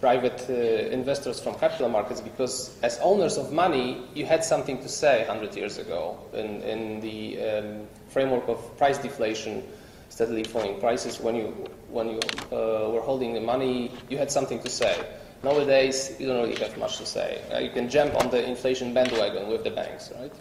private 0.04 0.44
uh, 0.50 0.52
investors 0.92 1.40
from 1.40 1.54
capital 1.54 1.88
markets, 1.88 2.20
because 2.20 2.76
as 2.82 2.98
owners 3.00 3.38
of 3.38 3.50
money, 3.54 4.02
you 4.14 4.26
had 4.26 4.44
something 4.44 4.76
to 4.82 4.86
say 4.86 5.24
100 5.26 5.56
years 5.56 5.78
ago 5.78 6.18
in, 6.34 6.60
in 6.60 7.00
the 7.00 7.40
um, 7.40 7.86
framework 8.10 8.46
of 8.46 8.58
price 8.76 8.98
deflation, 8.98 9.62
steadily 10.10 10.44
falling 10.44 10.78
prices. 10.78 11.20
When 11.20 11.34
you, 11.34 11.46
when 11.88 12.10
you 12.10 12.20
uh, 12.52 12.90
were 12.90 13.00
holding 13.00 13.32
the 13.32 13.40
money, 13.40 13.92
you 14.10 14.18
had 14.18 14.30
something 14.30 14.60
to 14.60 14.68
say. 14.68 14.94
Nowadays, 15.42 16.14
you 16.18 16.26
don't 16.26 16.42
really 16.46 16.60
have 16.60 16.76
much 16.76 16.98
to 16.98 17.06
say. 17.06 17.40
Uh, 17.50 17.60
you 17.60 17.70
can 17.70 17.88
jump 17.88 18.14
on 18.20 18.28
the 18.28 18.46
inflation 18.46 18.92
bandwagon 18.92 19.48
with 19.48 19.64
the 19.64 19.70
banks, 19.70 20.12
right? 20.20 20.32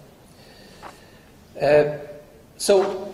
Uh, 1.63 1.99
so, 2.57 3.13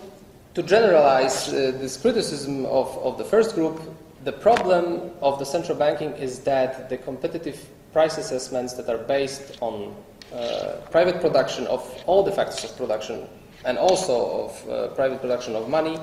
to 0.56 0.64
generalize 0.64 1.50
uh, 1.50 1.74
this 1.80 1.96
criticism 1.96 2.66
of, 2.66 2.98
of 3.06 3.20
the 3.20 3.24
first 3.24 3.54
group, 3.54 3.80
the 4.24 4.32
problem 4.32 5.12
of 5.22 5.40
the 5.40 5.46
central 5.46 5.78
banking 5.78 6.12
is 6.14 6.40
that 6.40 6.90
the 6.90 6.98
competitive 6.98 7.66
price 7.94 8.18
assessments 8.18 8.74
that 8.74 8.90
are 8.90 8.98
based 8.98 9.58
on 9.62 9.96
uh, 10.34 10.78
private 10.92 11.22
production 11.22 11.66
of 11.68 11.82
all 12.06 12.24
the 12.24 12.32
factors 12.32 12.64
of 12.64 12.76
production 12.78 13.28
and 13.66 13.78
also 13.78 14.46
of 14.46 14.70
uh, 14.70 14.88
private 14.90 15.20
production 15.22 15.56
of 15.56 15.70
money 15.70 15.98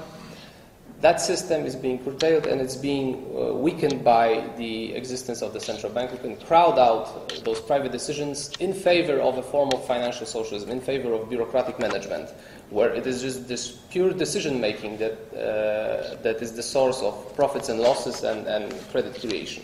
that 1.00 1.20
system 1.20 1.66
is 1.66 1.76
being 1.76 2.02
curtailed 2.02 2.46
and 2.46 2.60
it's 2.60 2.76
being 2.76 3.16
uh, 3.36 3.52
weakened 3.52 4.02
by 4.02 4.48
the 4.56 4.94
existence 4.94 5.42
of 5.42 5.52
the 5.52 5.60
central 5.60 5.92
bank. 5.92 6.10
Who 6.10 6.16
can 6.16 6.36
crowd 6.36 6.78
out 6.78 7.44
those 7.44 7.60
private 7.60 7.92
decisions 7.92 8.52
in 8.60 8.72
favor 8.72 9.20
of 9.20 9.36
a 9.36 9.42
form 9.42 9.70
of 9.74 9.86
financial 9.86 10.24
socialism, 10.26 10.70
in 10.70 10.80
favor 10.80 11.12
of 11.12 11.28
bureaucratic 11.28 11.78
management, 11.78 12.30
where 12.70 12.92
it 12.92 13.06
is 13.06 13.22
just 13.22 13.48
this 13.48 13.70
pure 13.90 14.12
decision 14.12 14.60
making 14.60 14.98
that, 14.98 15.12
uh, 15.32 16.20
that 16.22 16.42
is 16.42 16.52
the 16.52 16.62
source 16.62 17.00
of 17.02 17.34
profits 17.36 17.68
and 17.68 17.80
losses 17.80 18.24
and, 18.24 18.46
and 18.46 18.72
credit 18.90 19.18
creation. 19.20 19.62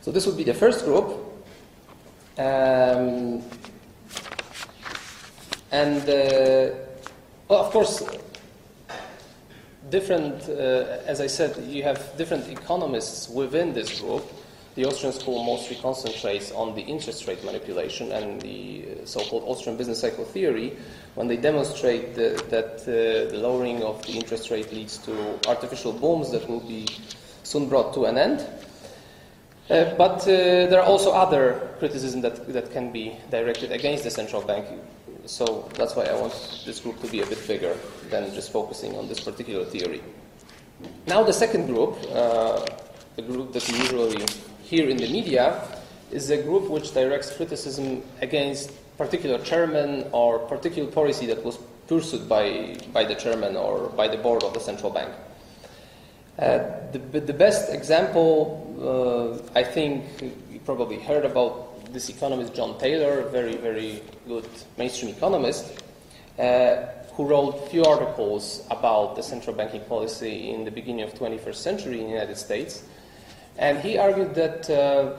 So, 0.00 0.10
this 0.10 0.26
would 0.26 0.36
be 0.36 0.44
the 0.44 0.54
first 0.54 0.84
group. 0.84 1.06
Um, 2.38 3.42
and, 5.70 6.02
uh, 6.02 6.74
well, 7.48 7.64
of 7.64 7.70
course, 7.70 8.02
different, 9.90 10.48
uh, 10.48 10.98
as 11.06 11.20
I 11.20 11.26
said, 11.26 11.56
you 11.64 11.82
have 11.82 12.16
different 12.16 12.48
economists 12.48 13.28
within 13.28 13.72
this 13.72 14.00
group. 14.00 14.24
The 14.74 14.86
Austrian 14.86 15.12
school 15.12 15.44
mostly 15.44 15.76
concentrates 15.76 16.50
on 16.52 16.74
the 16.74 16.80
interest 16.80 17.26
rate 17.28 17.44
manipulation 17.44 18.10
and 18.12 18.40
the 18.40 18.84
uh, 18.84 19.06
so-called 19.06 19.44
Austrian 19.46 19.76
business 19.76 20.00
cycle 20.00 20.24
theory, 20.24 20.76
when 21.14 21.28
they 21.28 21.36
demonstrate 21.36 22.14
the, 22.14 22.42
that 22.48 22.80
uh, 22.82 23.30
the 23.30 23.38
lowering 23.38 23.82
of 23.82 24.02
the 24.06 24.12
interest 24.12 24.50
rate 24.50 24.72
leads 24.72 24.96
to 24.98 25.38
artificial 25.46 25.92
booms 25.92 26.30
that 26.30 26.48
will 26.48 26.60
be 26.60 26.86
soon 27.42 27.68
brought 27.68 27.92
to 27.92 28.06
an 28.06 28.16
end. 28.16 28.40
Uh, 29.68 29.94
but 29.96 30.22
uh, 30.22 30.66
there 30.66 30.80
are 30.80 30.86
also 30.86 31.12
other 31.12 31.74
criticisms 31.78 32.22
that, 32.22 32.52
that 32.52 32.72
can 32.72 32.90
be 32.90 33.16
directed 33.30 33.72
against 33.72 34.04
the 34.04 34.10
central 34.10 34.42
bank 34.42 34.66
so 35.26 35.68
that's 35.74 35.94
why 35.94 36.04
I 36.04 36.14
want 36.14 36.32
this 36.64 36.80
group 36.80 37.00
to 37.00 37.08
be 37.08 37.20
a 37.20 37.26
bit 37.26 37.46
bigger 37.46 37.76
than 38.10 38.34
just 38.34 38.50
focusing 38.50 38.96
on 38.96 39.08
this 39.08 39.20
particular 39.20 39.64
theory. 39.64 40.02
Now, 41.06 41.22
the 41.22 41.32
second 41.32 41.66
group, 41.66 41.96
uh, 42.12 42.64
the 43.14 43.22
group 43.22 43.52
that 43.52 43.68
usually 43.68 44.24
hear 44.72 44.88
in 44.88 44.96
the 44.96 45.08
media, 45.08 45.60
is 46.10 46.30
a 46.30 46.42
group 46.42 46.70
which 46.70 46.94
directs 46.94 47.36
criticism 47.36 48.02
against 48.22 48.72
particular 48.96 49.38
chairman 49.44 50.06
or 50.12 50.38
particular 50.38 50.90
policy 50.90 51.26
that 51.26 51.44
was 51.44 51.58
pursued 51.86 52.26
by, 52.26 52.74
by 52.90 53.04
the 53.04 53.14
chairman 53.14 53.54
or 53.54 53.90
by 53.90 54.08
the 54.08 54.16
board 54.16 54.42
of 54.42 54.54
the 54.54 54.60
central 54.60 54.90
bank. 54.90 55.12
Uh, 56.38 56.58
the, 56.90 57.20
the 57.20 57.34
best 57.34 57.70
example, 57.74 58.32
uh, 58.80 59.58
I 59.58 59.62
think 59.62 60.04
you 60.50 60.60
probably 60.64 60.98
heard 60.98 61.26
about 61.26 61.92
this 61.92 62.08
economist, 62.08 62.54
John 62.54 62.78
Taylor, 62.78 63.28
very, 63.28 63.56
very 63.56 64.02
good 64.26 64.48
mainstream 64.78 65.14
economist, 65.14 65.82
uh, 66.38 66.86
who 67.12 67.26
wrote 67.26 67.56
a 67.56 67.66
few 67.68 67.84
articles 67.84 68.66
about 68.70 69.16
the 69.16 69.22
central 69.22 69.54
banking 69.54 69.82
policy 69.82 70.48
in 70.48 70.64
the 70.64 70.70
beginning 70.70 71.02
of 71.02 71.12
21st 71.12 71.56
century 71.56 72.00
in 72.00 72.06
the 72.06 72.12
United 72.12 72.38
States. 72.38 72.84
And 73.58 73.78
he 73.78 73.98
argued 73.98 74.34
that 74.34 74.70
uh, 74.70 75.12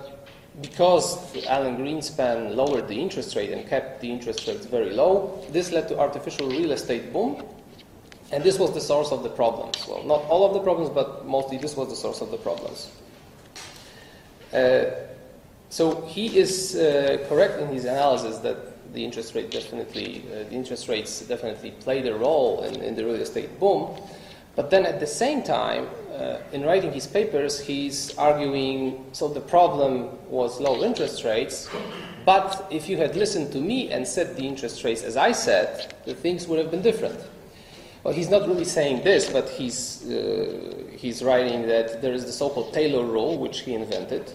because 0.61 1.35
Alan 1.45 1.77
Greenspan 1.77 2.55
lowered 2.55 2.87
the 2.87 2.99
interest 2.99 3.35
rate 3.35 3.51
and 3.51 3.67
kept 3.67 4.01
the 4.01 4.11
interest 4.11 4.47
rates 4.47 4.65
very 4.65 4.91
low, 4.91 5.43
this 5.51 5.71
led 5.71 5.87
to 5.89 5.99
artificial 5.99 6.47
real 6.49 6.71
estate 6.71 7.11
boom. 7.11 7.43
And 8.31 8.43
this 8.43 8.57
was 8.57 8.73
the 8.73 8.81
source 8.81 9.11
of 9.11 9.23
the 9.23 9.29
problems. 9.29 9.85
Well, 9.87 10.03
not 10.03 10.23
all 10.25 10.45
of 10.45 10.53
the 10.53 10.59
problems, 10.59 10.89
but 10.89 11.25
mostly 11.25 11.57
this 11.57 11.75
was 11.75 11.89
the 11.89 11.95
source 11.95 12.21
of 12.21 12.31
the 12.31 12.37
problems. 12.37 12.91
Uh, 14.51 14.85
so 15.69 16.01
he 16.01 16.37
is 16.37 16.75
uh, 16.75 17.25
correct 17.27 17.59
in 17.59 17.67
his 17.69 17.85
analysis 17.85 18.37
that 18.39 18.93
the 18.93 19.03
interest 19.03 19.33
rate 19.33 19.49
definitely, 19.49 20.23
uh, 20.31 20.49
the 20.49 20.51
interest 20.51 20.87
rates 20.87 21.21
definitely 21.21 21.71
played 21.71 22.05
a 22.05 22.13
role 22.13 22.63
in, 22.63 22.75
in, 22.81 22.95
the 22.95 23.03
real 23.03 23.15
estate 23.15 23.59
boom. 23.59 23.95
But 24.55 24.69
then 24.69 24.85
at 24.85 24.99
the 24.99 25.07
same 25.07 25.41
time, 25.41 25.87
uh, 26.13 26.37
in 26.51 26.63
writing 26.63 26.91
his 26.91 27.07
papers, 27.07 27.59
he's 27.59 28.15
arguing 28.17 29.03
so 29.11 29.27
the 29.27 29.41
problem 29.41 30.09
was 30.29 30.59
low 30.59 30.83
interest 30.83 31.23
rates, 31.23 31.67
but 32.23 32.67
if 32.69 32.87
you 32.87 32.97
had 32.97 33.15
listened 33.15 33.51
to 33.53 33.57
me 33.59 33.91
and 33.91 34.07
set 34.07 34.35
the 34.35 34.47
interest 34.47 34.83
rates 34.83 35.01
as 35.01 35.17
I 35.17 35.31
said, 35.31 35.95
the 36.05 36.13
things 36.13 36.47
would 36.47 36.59
have 36.59 36.69
been 36.69 36.83
different. 36.83 37.19
Well, 38.03 38.13
he's 38.13 38.29
not 38.29 38.47
really 38.47 38.65
saying 38.65 39.03
this, 39.03 39.29
but 39.29 39.49
he's, 39.49 40.05
uh, 40.09 40.73
he's 40.97 41.23
writing 41.23 41.67
that 41.67 42.01
there 42.01 42.13
is 42.13 42.25
the 42.25 42.33
so 42.33 42.49
called 42.49 42.73
Taylor 42.73 43.05
rule, 43.05 43.37
which 43.37 43.61
he 43.61 43.73
invented, 43.73 44.29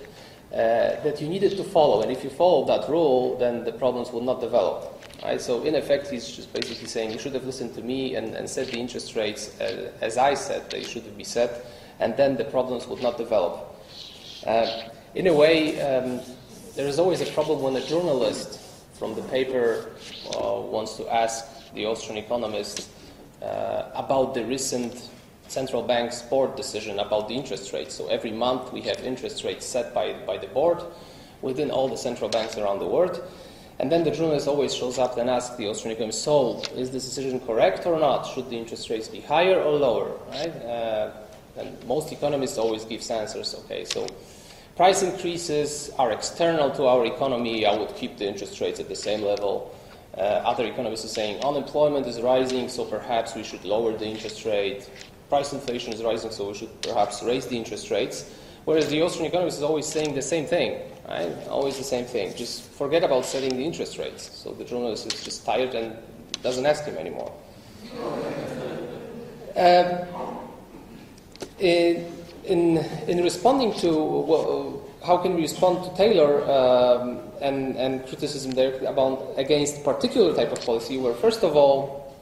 uh, 0.52 0.56
that 1.04 1.20
you 1.20 1.28
needed 1.28 1.56
to 1.58 1.64
follow. 1.64 2.02
And 2.02 2.10
if 2.10 2.24
you 2.24 2.30
follow 2.30 2.64
that 2.64 2.88
rule, 2.88 3.36
then 3.36 3.64
the 3.64 3.72
problems 3.72 4.10
will 4.10 4.22
not 4.22 4.40
develop. 4.40 4.97
Right? 5.22 5.40
So, 5.40 5.64
in 5.64 5.74
effect, 5.74 6.08
he's 6.08 6.30
just 6.30 6.52
basically 6.52 6.86
saying 6.86 7.10
you 7.10 7.18
should 7.18 7.34
have 7.34 7.44
listened 7.44 7.74
to 7.74 7.82
me 7.82 8.14
and, 8.14 8.34
and 8.34 8.48
set 8.48 8.68
the 8.68 8.78
interest 8.78 9.16
rates 9.16 9.58
uh, 9.60 9.90
as 10.00 10.16
I 10.16 10.34
said 10.34 10.70
they 10.70 10.84
should 10.84 11.16
be 11.16 11.24
set, 11.24 11.66
and 11.98 12.16
then 12.16 12.36
the 12.36 12.44
problems 12.44 12.86
would 12.86 13.02
not 13.02 13.18
develop. 13.18 13.74
Uh, 14.46 14.88
in 15.14 15.26
a 15.26 15.34
way, 15.34 15.80
um, 15.80 16.20
there 16.76 16.86
is 16.86 16.98
always 16.98 17.20
a 17.20 17.26
problem 17.32 17.62
when 17.62 17.74
a 17.74 17.84
journalist 17.86 18.60
from 18.92 19.14
the 19.14 19.22
paper 19.22 19.90
uh, 20.36 20.60
wants 20.60 20.96
to 20.96 21.12
ask 21.12 21.72
the 21.74 21.86
Austrian 21.86 22.22
economist 22.22 22.88
uh, 23.42 23.90
about 23.94 24.34
the 24.34 24.44
recent 24.44 25.08
central 25.48 25.82
bank's 25.82 26.22
board 26.22 26.54
decision 26.56 26.98
about 26.98 27.28
the 27.28 27.34
interest 27.34 27.72
rates. 27.72 27.94
So 27.94 28.08
every 28.08 28.32
month 28.32 28.72
we 28.72 28.82
have 28.82 28.98
interest 28.98 29.44
rates 29.44 29.64
set 29.66 29.94
by, 29.94 30.12
by 30.26 30.38
the 30.38 30.46
board 30.48 30.82
within 31.42 31.70
all 31.70 31.88
the 31.88 31.96
central 31.96 32.28
banks 32.28 32.58
around 32.58 32.80
the 32.80 32.86
world. 32.86 33.22
And 33.80 33.92
then 33.92 34.02
the 34.02 34.10
journalist 34.10 34.48
always 34.48 34.74
shows 34.74 34.98
up 34.98 35.16
and 35.18 35.30
asks 35.30 35.56
the 35.56 35.68
Austrian 35.68 35.94
economist, 35.94 36.22
so 36.22 36.62
is 36.74 36.90
this 36.90 37.04
decision 37.04 37.38
correct 37.40 37.86
or 37.86 37.98
not? 37.98 38.26
Should 38.26 38.50
the 38.50 38.58
interest 38.58 38.90
rates 38.90 39.08
be 39.08 39.20
higher 39.20 39.60
or 39.60 39.72
lower? 39.78 40.18
Right? 40.30 40.54
Uh, 40.64 41.10
and 41.56 41.84
most 41.86 42.12
economists 42.12 42.58
always 42.58 42.84
give 42.84 43.08
answers, 43.10 43.54
okay, 43.64 43.84
so 43.84 44.06
price 44.76 45.02
increases 45.02 45.90
are 45.98 46.12
external 46.12 46.70
to 46.72 46.86
our 46.86 47.06
economy. 47.06 47.66
I 47.66 47.76
would 47.76 47.94
keep 47.94 48.18
the 48.18 48.26
interest 48.26 48.60
rates 48.60 48.80
at 48.80 48.88
the 48.88 48.96
same 48.96 49.22
level. 49.22 49.74
Uh, 50.16 50.20
other 50.20 50.64
economists 50.66 51.04
are 51.04 51.08
saying 51.08 51.44
unemployment 51.44 52.06
is 52.06 52.20
rising, 52.20 52.68
so 52.68 52.84
perhaps 52.84 53.34
we 53.34 53.44
should 53.44 53.64
lower 53.64 53.96
the 53.96 54.06
interest 54.06 54.44
rate 54.44 54.88
price 55.28 55.52
inflation 55.52 55.92
is 55.92 56.02
rising, 56.02 56.30
so 56.30 56.48
we 56.48 56.54
should 56.54 56.82
perhaps 56.82 57.22
raise 57.22 57.46
the 57.46 57.56
interest 57.56 57.90
rates. 57.90 58.30
Whereas 58.64 58.88
the 58.88 59.02
Austrian 59.02 59.28
economist 59.28 59.58
is 59.58 59.62
always 59.62 59.86
saying 59.86 60.14
the 60.14 60.22
same 60.22 60.46
thing, 60.46 60.80
right? 61.08 61.48
Always 61.48 61.78
the 61.78 61.84
same 61.84 62.04
thing. 62.04 62.34
Just 62.36 62.62
forget 62.62 63.02
about 63.02 63.24
setting 63.24 63.56
the 63.56 63.64
interest 63.64 63.98
rates. 63.98 64.30
So 64.34 64.52
the 64.52 64.64
journalist 64.64 65.12
is 65.12 65.24
just 65.24 65.44
tired 65.44 65.74
and 65.74 65.96
doesn't 66.42 66.66
ask 66.66 66.84
him 66.84 66.96
anymore. 66.96 67.32
Um, 69.58 70.06
in, 71.58 72.06
in, 72.44 72.78
in 73.08 73.24
responding 73.24 73.74
to 73.80 73.92
well, 73.92 74.88
how 75.04 75.16
can 75.16 75.34
we 75.34 75.42
respond 75.42 75.84
to 75.84 75.96
Taylor 75.96 76.44
um, 76.48 77.18
and, 77.40 77.76
and 77.76 78.06
criticism 78.06 78.52
there 78.52 78.76
about 78.84 79.34
against 79.36 79.82
particular 79.84 80.34
type 80.34 80.52
of 80.52 80.60
policy, 80.64 80.98
where 80.98 81.14
first 81.14 81.42
of 81.42 81.56
all 81.56 82.14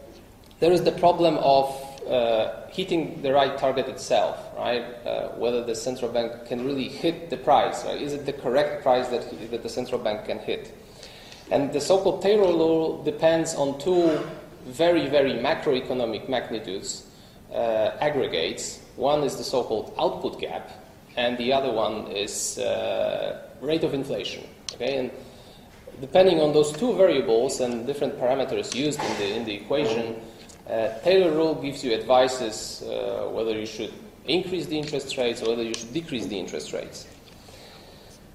there 0.61 0.73
is 0.73 0.83
the 0.83 0.93
problem 0.93 1.37
of 1.39 1.69
uh, 2.09 2.69
hitting 2.71 3.21
the 3.23 3.33
right 3.33 3.59
target 3.59 3.89
itself, 3.89 4.39
right? 4.57 4.83
Uh, 5.05 5.29
whether 5.37 5.65
the 5.65 5.75
central 5.75 6.11
bank 6.11 6.47
can 6.47 6.65
really 6.65 6.89
hit 6.89 7.31
the 7.31 7.37
price, 7.37 7.85
right? 7.85 8.01
Is 8.01 8.13
it 8.13 8.27
the 8.27 8.33
correct 8.33 8.83
price 8.83 9.09
that, 9.09 9.51
that 9.51 9.63
the 9.63 9.69
central 9.69 10.01
bank 10.01 10.27
can 10.27 10.39
hit? 10.39 10.77
And 11.51 11.73
the 11.73 11.81
so-called 11.81 12.23
Taylor 12.23 12.51
law 12.51 13.03
depends 13.05 13.55
on 13.55 13.79
two 13.79 14.21
very, 14.67 15.09
very 15.09 15.35
macroeconomic 15.35 16.29
magnitudes, 16.29 17.07
uh, 17.53 17.93
aggregates. 18.01 18.81
One 18.97 19.23
is 19.23 19.37
the 19.37 19.45
so-called 19.45 19.95
output 19.99 20.41
gap, 20.41 20.71
and 21.17 21.39
the 21.39 21.53
other 21.53 21.73
one 21.73 22.09
is 22.09 22.59
uh, 22.59 23.49
rate 23.61 23.85
of 23.85 23.95
inflation. 23.95 24.45
Okay, 24.75 24.99
and 24.99 25.11
depending 26.01 26.41
on 26.41 26.53
those 26.53 26.73
two 26.73 26.95
variables 26.95 27.61
and 27.61 27.87
different 27.87 28.19
parameters 28.19 28.75
used 28.75 29.01
in 29.01 29.19
the 29.19 29.35
in 29.37 29.45
the 29.45 29.55
equation, 29.55 30.21
uh, 30.69 30.99
Taylor 31.05 31.31
rule 31.31 31.55
gives 31.55 31.85
you 31.85 31.95
advices 31.95 32.83
uh, 32.83 33.29
whether 33.31 33.53
you 33.53 33.67
should 33.67 33.93
increase 34.27 34.67
the 34.67 34.77
interest 34.77 35.17
rates 35.17 35.41
or 35.41 35.51
whether 35.51 35.63
you 35.63 35.75
should 35.75 35.93
decrease 35.93 36.27
the 36.27 36.39
interest 36.39 36.73
rates. 36.73 37.07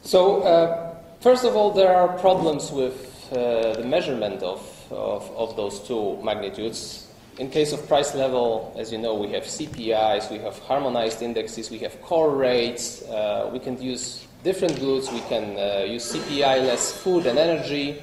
So, 0.02 0.42
uh, 0.44 0.96
first 1.20 1.44
of 1.44 1.56
all, 1.56 1.72
there 1.72 1.94
are 1.94 2.18
problems 2.20 2.72
with 2.72 3.28
uh, 3.32 3.74
the 3.74 3.84
measurement 3.86 4.42
of, 4.44 4.62
of, 4.92 5.30
of 5.36 5.58
those 5.58 5.80
two 5.82 6.22
magnitudes. 6.24 7.08
In 7.38 7.50
case 7.50 7.74
of 7.74 7.86
price 7.88 8.16
level, 8.16 8.74
as 8.78 8.92
you 8.92 8.98
know, 8.98 9.16
we 9.16 9.28
have 9.32 9.44
CPIs, 9.44 10.32
we 10.32 10.38
have 10.40 10.58
harmonized 10.60 11.22
indexes, 11.22 11.70
we 11.70 11.80
have 11.80 12.02
core 12.02 12.36
rates, 12.36 13.04
uh, 13.04 13.50
we 13.52 13.60
can 13.60 13.82
use 13.82 14.26
different 14.44 14.80
goods, 14.80 15.12
we 15.12 15.22
can 15.22 15.58
uh, 15.58 15.84
use 15.84 16.14
CPI 16.14 16.66
less 16.66 16.94
food 16.94 17.26
and 17.26 17.38
energy. 17.38 18.02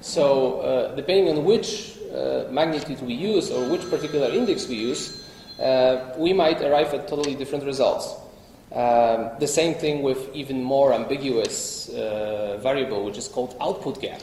So, 0.00 0.92
depending 0.96 1.36
on 1.36 1.44
which 1.44 1.97
magnitude 2.50 3.00
we 3.02 3.14
use 3.14 3.50
or 3.50 3.68
which 3.68 3.88
particular 3.90 4.28
index 4.28 4.68
we 4.68 4.76
use, 4.76 5.24
uh, 5.60 6.14
we 6.16 6.32
might 6.32 6.60
arrive 6.62 6.94
at 6.94 7.08
totally 7.08 7.34
different 7.34 7.64
results. 7.64 8.14
Um, 8.72 9.30
the 9.40 9.46
same 9.46 9.74
thing 9.74 10.02
with 10.02 10.34
even 10.34 10.62
more 10.62 10.92
ambiguous 10.92 11.88
uh, 11.88 12.58
variable, 12.60 13.04
which 13.04 13.16
is 13.16 13.26
called 13.26 13.56
output 13.60 14.00
gap. 14.00 14.20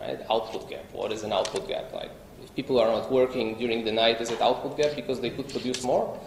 Right? 0.00 0.20
Output 0.28 0.68
gap. 0.68 0.84
What 0.92 1.12
is 1.12 1.22
an 1.22 1.32
output 1.32 1.68
gap? 1.68 1.92
Like 1.92 2.10
if 2.42 2.54
people 2.54 2.78
are 2.80 2.88
not 2.88 3.10
working 3.10 3.56
during 3.58 3.84
the 3.84 3.92
night, 3.92 4.20
is 4.20 4.30
it 4.30 4.40
output 4.40 4.76
gap 4.76 4.96
because 4.96 5.20
they 5.20 5.30
could 5.30 5.48
produce 5.48 5.84
more? 5.84 6.18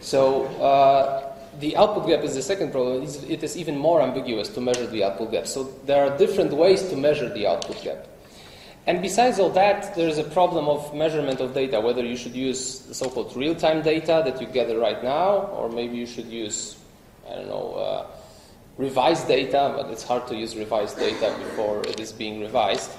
So 0.00 0.44
uh, 0.60 1.32
the 1.60 1.76
output 1.76 2.08
gap 2.08 2.24
is 2.24 2.34
the 2.34 2.42
second 2.42 2.72
problem. 2.72 3.02
It 3.02 3.42
is 3.42 3.56
even 3.56 3.78
more 3.78 4.02
ambiguous 4.02 4.48
to 4.50 4.60
measure 4.60 4.86
the 4.86 5.04
output 5.04 5.32
gap. 5.32 5.46
So 5.46 5.72
there 5.86 6.04
are 6.04 6.16
different 6.18 6.52
ways 6.52 6.88
to 6.90 6.96
measure 6.96 7.28
the 7.32 7.46
output 7.46 7.82
gap. 7.82 8.06
And 8.86 9.00
besides 9.00 9.38
all 9.38 9.50
that, 9.50 9.94
there 9.94 10.08
is 10.08 10.18
a 10.18 10.24
problem 10.24 10.68
of 10.68 10.92
measurement 10.94 11.40
of 11.40 11.54
data, 11.54 11.80
whether 11.80 12.04
you 12.04 12.16
should 12.16 12.34
use 12.34 12.80
the 12.80 12.94
so-called 12.94 13.36
real-time 13.36 13.82
data 13.82 14.22
that 14.24 14.40
you 14.40 14.46
gather 14.48 14.78
right 14.78 15.02
now, 15.04 15.46
or 15.54 15.68
maybe 15.68 15.96
you 15.96 16.06
should 16.06 16.26
use, 16.26 16.76
I 17.30 17.34
don't 17.36 17.46
know, 17.46 17.74
uh, 17.74 18.06
revised 18.78 19.28
data, 19.28 19.72
but 19.76 19.90
it's 19.90 20.02
hard 20.02 20.26
to 20.28 20.34
use 20.34 20.56
revised 20.56 20.98
data 20.98 21.32
before 21.38 21.82
it 21.82 22.00
is 22.00 22.12
being 22.12 22.40
revised. 22.40 22.90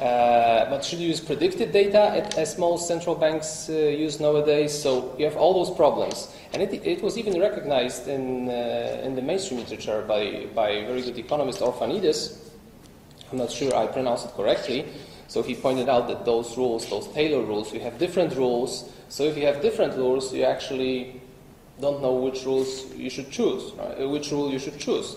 Uh, 0.00 0.70
but 0.70 0.84
should 0.84 0.98
you 0.98 1.08
use 1.08 1.20
predicted 1.20 1.72
data 1.72 2.26
as 2.38 2.56
most 2.56 2.86
central 2.86 3.14
banks 3.14 3.68
uh, 3.68 3.72
use 3.72 4.20
nowadays? 4.20 4.72
So 4.72 5.14
you 5.18 5.24
have 5.24 5.36
all 5.36 5.52
those 5.52 5.76
problems. 5.76 6.32
And 6.54 6.62
it, 6.62 6.86
it 6.86 7.02
was 7.02 7.18
even 7.18 7.38
recognized 7.38 8.08
in, 8.08 8.48
uh, 8.48 9.02
in 9.02 9.14
the 9.14 9.22
mainstream 9.22 9.60
literature 9.60 10.02
by, 10.06 10.46
by 10.54 10.84
very 10.86 11.02
good 11.02 11.18
economist, 11.18 11.60
Orphanides. 11.60 12.38
I'm 13.30 13.38
not 13.38 13.50
sure 13.50 13.74
I 13.74 13.86
pronounced 13.88 14.26
it 14.26 14.32
correctly. 14.32 14.86
So 15.28 15.42
he 15.42 15.54
pointed 15.54 15.88
out 15.88 16.08
that 16.08 16.24
those 16.24 16.56
rules, 16.56 16.88
those 16.88 17.06
Taylor 17.08 17.44
rules, 17.44 17.72
you 17.72 17.80
have 17.80 17.98
different 17.98 18.34
rules. 18.34 18.90
So 19.10 19.24
if 19.24 19.36
you 19.36 19.44
have 19.46 19.60
different 19.60 19.94
rules, 19.94 20.32
you 20.32 20.44
actually 20.44 21.20
don't 21.80 22.02
know 22.02 22.14
which 22.14 22.44
rules 22.44 22.92
you 22.94 23.10
should 23.10 23.30
choose, 23.30 23.72
right? 23.74 24.08
which 24.08 24.32
rule 24.32 24.50
you 24.50 24.58
should 24.58 24.78
choose. 24.78 25.16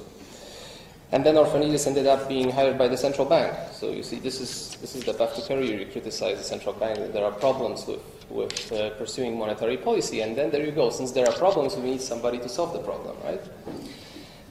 And 1.14 1.26
then 1.26 1.36
Orphanides 1.36 1.88
ended 1.88 2.08
up 2.08 2.30
being 2.30 2.50
hired 2.50 2.78
by 2.78 2.88
the 2.88 2.96
central 2.96 3.28
bank. 3.28 3.54
So 3.74 3.92
you 3.92 4.04
see, 4.04 4.20
this 4.20 4.40
is, 4.40 4.78
this 4.80 4.96
is 4.96 5.04
the 5.04 5.14
career. 5.48 5.80
You 5.80 5.86
criticize 5.86 6.38
the 6.38 6.44
central 6.44 6.74
bank. 6.74 7.12
There 7.12 7.26
are 7.26 7.32
problems 7.32 7.86
with, 7.86 8.00
with 8.30 8.72
uh, 8.72 8.92
pursuing 8.92 9.38
monetary 9.38 9.76
policy. 9.76 10.22
And 10.22 10.38
then 10.38 10.52
there 10.52 10.66
you 10.66 10.72
go. 10.72 10.90
Since 10.90 11.12
there 11.12 11.28
are 11.28 11.34
problems, 11.34 11.76
we 11.76 11.92
need 11.92 12.02
somebody 12.02 12.38
to 12.40 12.48
solve 12.48 12.72
the 12.72 12.80
problem, 12.80 13.18
right? 13.26 13.42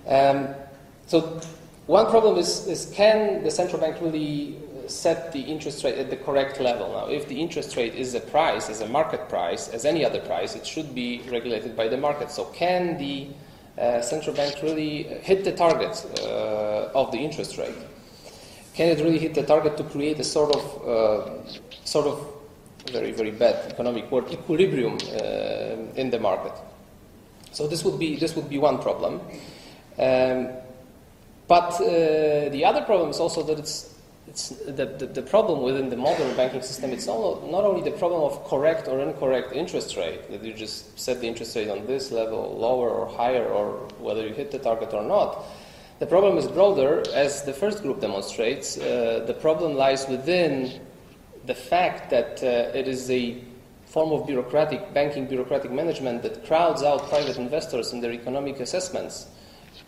Um, 0.07 0.55
so 1.07 1.40
one 1.87 2.07
problem 2.07 2.37
is, 2.37 2.66
is 2.66 2.92
can 2.94 3.42
the 3.42 3.51
central 3.51 3.81
bank 3.81 3.96
really 4.03 4.57
set 4.90 5.33
the 5.33 5.40
interest 5.40 5.85
rate 5.85 5.98
at 5.98 6.11
the 6.11 6.16
correct 6.16 6.61
level? 6.61 6.92
Now, 6.92 7.09
if 7.09 7.29
the 7.29 7.40
interest 7.40 7.76
rate 7.76 7.94
is 7.94 8.14
a 8.14 8.20
price, 8.20 8.68
as 8.68 8.81
a 8.81 8.88
market 8.88 9.29
price, 9.29 9.68
as 9.68 9.85
any 9.85 10.05
other 10.05 10.20
price, 10.20 10.55
it 10.55 10.66
should 10.66 10.94
be 10.94 11.22
regulated 11.31 11.76
by 11.76 11.88
the 11.88 11.96
market. 11.96 12.31
So 12.31 12.44
can 12.46 12.98
the 12.98 13.29
uh, 13.79 14.03
central 14.03 14.35
bank 14.35 14.57
really 14.62 15.05
hit 15.05 15.44
the 15.44 15.53
target 15.53 16.05
uh, 16.20 16.90
of 16.94 17.12
the 17.12 17.18
interest 17.18 17.57
rate? 17.59 17.74
Can 18.74 18.88
it 18.88 19.03
really 19.03 19.18
hit 19.18 19.35
the 19.35 19.42
target 19.42 19.76
to 19.76 19.85
create 19.85 20.18
a 20.20 20.24
sort 20.24 20.55
of, 20.55 20.88
uh, 20.88 21.48
sort 21.85 22.07
of 22.07 22.26
very, 22.92 23.12
very 23.12 23.31
bad 23.31 23.70
economic 23.70 24.11
word, 24.11 24.31
equilibrium 24.31 24.98
uh, 25.12 26.00
in 26.00 26.11
the 26.11 26.18
market? 26.18 26.53
So 27.53 27.66
this 27.66 27.85
would 27.85 27.98
be, 27.98 28.16
this 28.16 28.37
would 28.37 28.48
be 28.48 28.59
one 28.59 28.79
problem. 28.79 29.20
Um, 29.98 30.48
but 31.48 31.74
uh, 31.81 32.48
the 32.50 32.64
other 32.64 32.83
problem 32.83 33.11
is 33.11 33.18
also 33.18 33.42
that 33.42 33.59
it's 33.59 33.89
it's 33.89 33.89
the, 34.26 34.87
the, 34.98 35.06
the, 35.06 35.22
problem 35.22 35.62
within 35.62 35.88
the 35.88 35.96
modern 35.96 36.37
banking 36.37 36.62
system, 36.62 36.90
it's 36.90 37.06
not, 37.06 37.50
not 37.50 37.64
only 37.64 37.83
the 37.83 37.96
problem 37.96 38.22
of 38.22 38.44
correct 38.44 38.87
or 38.87 39.00
incorrect 39.00 39.52
interest 39.52 39.96
rate, 39.96 40.30
that 40.30 40.44
you 40.44 40.52
just 40.52 40.98
set 40.98 41.20
the 41.20 41.26
interest 41.26 41.56
rate 41.56 41.68
on 41.68 41.87
this 41.87 42.12
level, 42.12 42.56
lower 42.56 42.90
or 42.90 43.06
higher, 43.09 43.46
or 43.46 43.88
whether 43.98 44.26
you 44.26 44.33
hit 44.33 44.50
the 44.50 44.59
target 44.59 44.92
or 44.92 45.02
not. 45.02 45.44
The 45.98 46.06
problem 46.06 46.38
is 46.38 46.46
broader, 46.46 47.02
as 47.12 47.42
the 47.42 47.52
first 47.52 47.83
group 47.83 48.00
demonstrates. 48.00 48.78
Uh, 48.78 49.24
the 49.26 49.35
problem 49.35 49.74
lies 49.74 50.06
within 50.09 50.80
the 51.46 51.54
fact 51.54 52.11
that 52.11 52.42
uh, 52.42 52.76
it 52.78 52.87
is 52.87 53.11
a 53.11 53.42
form 53.87 54.12
of 54.12 54.26
bureaucratic, 54.26 54.94
banking 54.94 55.26
bureaucratic 55.26 55.72
management 55.72 56.22
that 56.22 56.46
crowds 56.46 56.83
out 56.83 57.09
private 57.09 57.37
investors 57.37 57.92
in 57.92 58.00
their 58.00 58.12
economic 58.12 58.61
assessments 58.61 59.26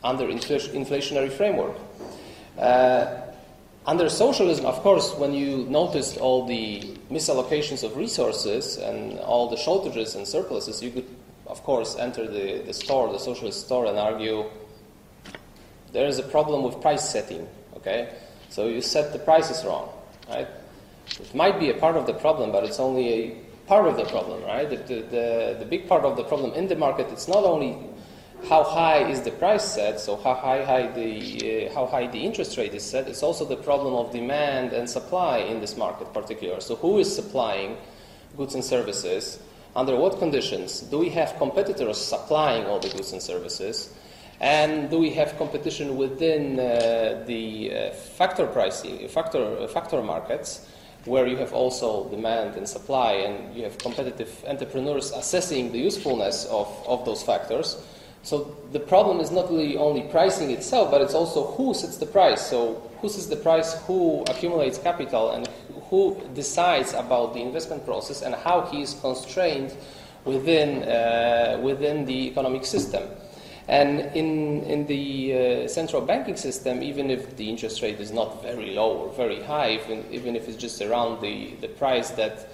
under 0.02 0.26
infl- 0.26 0.72
inflationary 0.74 1.30
framework. 1.30 1.76
Uh, 2.58 3.22
under 3.86 4.08
socialism, 4.08 4.66
of 4.66 4.80
course, 4.80 5.14
when 5.14 5.34
you 5.34 5.66
noticed 5.68 6.16
all 6.18 6.46
the 6.46 6.82
misallocations 7.10 7.82
of 7.82 7.96
resources 7.96 8.76
and 8.76 9.18
all 9.20 9.50
the 9.50 9.56
shortages 9.56 10.14
and 10.14 10.26
surpluses, 10.26 10.82
you 10.82 10.90
could, 10.90 11.08
of 11.46 11.62
course, 11.64 11.96
enter 11.96 12.26
the, 12.28 12.62
the 12.64 12.72
store, 12.72 13.12
the 13.12 13.18
socialist 13.18 13.66
store, 13.66 13.86
and 13.86 13.98
argue 13.98 14.44
there 15.92 16.06
is 16.06 16.18
a 16.18 16.22
problem 16.22 16.62
with 16.62 16.80
price 16.80 17.08
setting. 17.08 17.46
Okay, 17.76 18.14
so 18.48 18.68
you 18.68 18.80
set 18.80 19.12
the 19.12 19.18
prices 19.18 19.64
wrong, 19.64 19.88
right? 20.28 20.46
It 21.18 21.34
might 21.34 21.58
be 21.58 21.70
a 21.70 21.74
part 21.74 21.96
of 21.96 22.06
the 22.06 22.14
problem, 22.14 22.52
but 22.52 22.62
it's 22.62 22.78
only 22.78 23.08
a 23.08 23.36
part 23.66 23.88
of 23.88 23.96
the 23.96 24.04
problem, 24.04 24.44
right? 24.44 24.70
The, 24.70 24.76
the, 24.76 24.94
the, 25.02 25.56
the 25.58 25.66
big 25.66 25.88
part 25.88 26.04
of 26.04 26.16
the 26.16 26.22
problem 26.22 26.52
in 26.52 26.68
the 26.68 26.76
market, 26.76 27.08
it's 27.10 27.26
not 27.26 27.42
only 27.42 27.76
how 28.48 28.64
high 28.64 29.08
is 29.08 29.22
the 29.22 29.30
price 29.30 29.64
set, 29.64 30.00
so 30.00 30.16
how 30.16 30.34
high, 30.34 30.64
high 30.64 30.86
the, 30.88 31.68
uh, 31.68 31.74
how 31.74 31.86
high 31.86 32.06
the 32.06 32.18
interest 32.18 32.58
rate 32.58 32.74
is 32.74 32.84
set, 32.84 33.06
it's 33.08 33.22
also 33.22 33.44
the 33.44 33.56
problem 33.56 33.94
of 33.94 34.12
demand 34.12 34.72
and 34.72 34.88
supply 34.88 35.38
in 35.38 35.60
this 35.60 35.76
market 35.76 36.12
particular. 36.12 36.60
So 36.60 36.76
who 36.76 36.98
is 36.98 37.14
supplying 37.14 37.76
goods 38.36 38.54
and 38.54 38.64
services? 38.64 39.38
Under 39.74 39.96
what 39.96 40.18
conditions? 40.18 40.80
Do 40.80 40.98
we 40.98 41.08
have 41.10 41.36
competitors 41.38 41.98
supplying 41.98 42.66
all 42.66 42.78
the 42.78 42.88
goods 42.88 43.12
and 43.12 43.22
services? 43.22 43.94
And 44.40 44.90
do 44.90 44.98
we 44.98 45.10
have 45.10 45.38
competition 45.38 45.96
within 45.96 46.58
uh, 46.58 47.22
the 47.26 47.72
uh, 47.72 47.90
factor 47.92 48.46
pricing, 48.46 49.06
factor, 49.08 49.68
factor 49.68 50.02
markets, 50.02 50.66
where 51.04 51.26
you 51.26 51.36
have 51.36 51.52
also 51.52 52.08
demand 52.10 52.56
and 52.56 52.68
supply, 52.68 53.12
and 53.12 53.54
you 53.54 53.62
have 53.62 53.78
competitive 53.78 54.44
entrepreneurs 54.46 55.12
assessing 55.12 55.72
the 55.72 55.78
usefulness 55.78 56.44
of, 56.46 56.68
of 56.86 57.04
those 57.04 57.22
factors? 57.22 57.76
So 58.22 58.56
the 58.70 58.80
problem 58.80 59.20
is 59.20 59.30
not 59.30 59.50
really 59.50 59.76
only 59.76 60.02
pricing 60.02 60.50
itself, 60.50 60.90
but 60.90 61.00
it's 61.00 61.14
also 61.14 61.44
who 61.52 61.74
sets 61.74 61.96
the 61.96 62.06
price. 62.06 62.40
So 62.40 62.90
who 63.00 63.08
sets 63.08 63.26
the 63.26 63.36
price, 63.36 63.74
who 63.86 64.22
accumulates 64.28 64.78
capital, 64.78 65.32
and 65.32 65.48
who 65.90 66.20
decides 66.34 66.94
about 66.94 67.34
the 67.34 67.40
investment 67.40 67.84
process, 67.84 68.22
and 68.22 68.34
how 68.34 68.62
he 68.62 68.82
is 68.82 68.94
constrained 68.94 69.74
within 70.24 70.84
uh, 70.84 71.60
within 71.62 72.04
the 72.04 72.28
economic 72.28 72.64
system. 72.64 73.02
And 73.68 74.00
in 74.16 74.62
in 74.64 74.86
the 74.86 75.64
uh, 75.64 75.68
central 75.68 76.02
banking 76.02 76.36
system, 76.36 76.82
even 76.82 77.10
if 77.10 77.36
the 77.36 77.48
interest 77.48 77.82
rate 77.82 78.00
is 78.00 78.12
not 78.12 78.42
very 78.42 78.70
low 78.70 78.98
or 78.98 79.12
very 79.14 79.42
high, 79.42 79.72
even, 79.72 80.04
even 80.12 80.36
if 80.36 80.48
it's 80.48 80.56
just 80.56 80.80
around 80.80 81.20
the, 81.20 81.54
the 81.60 81.68
price 81.68 82.10
that 82.10 82.48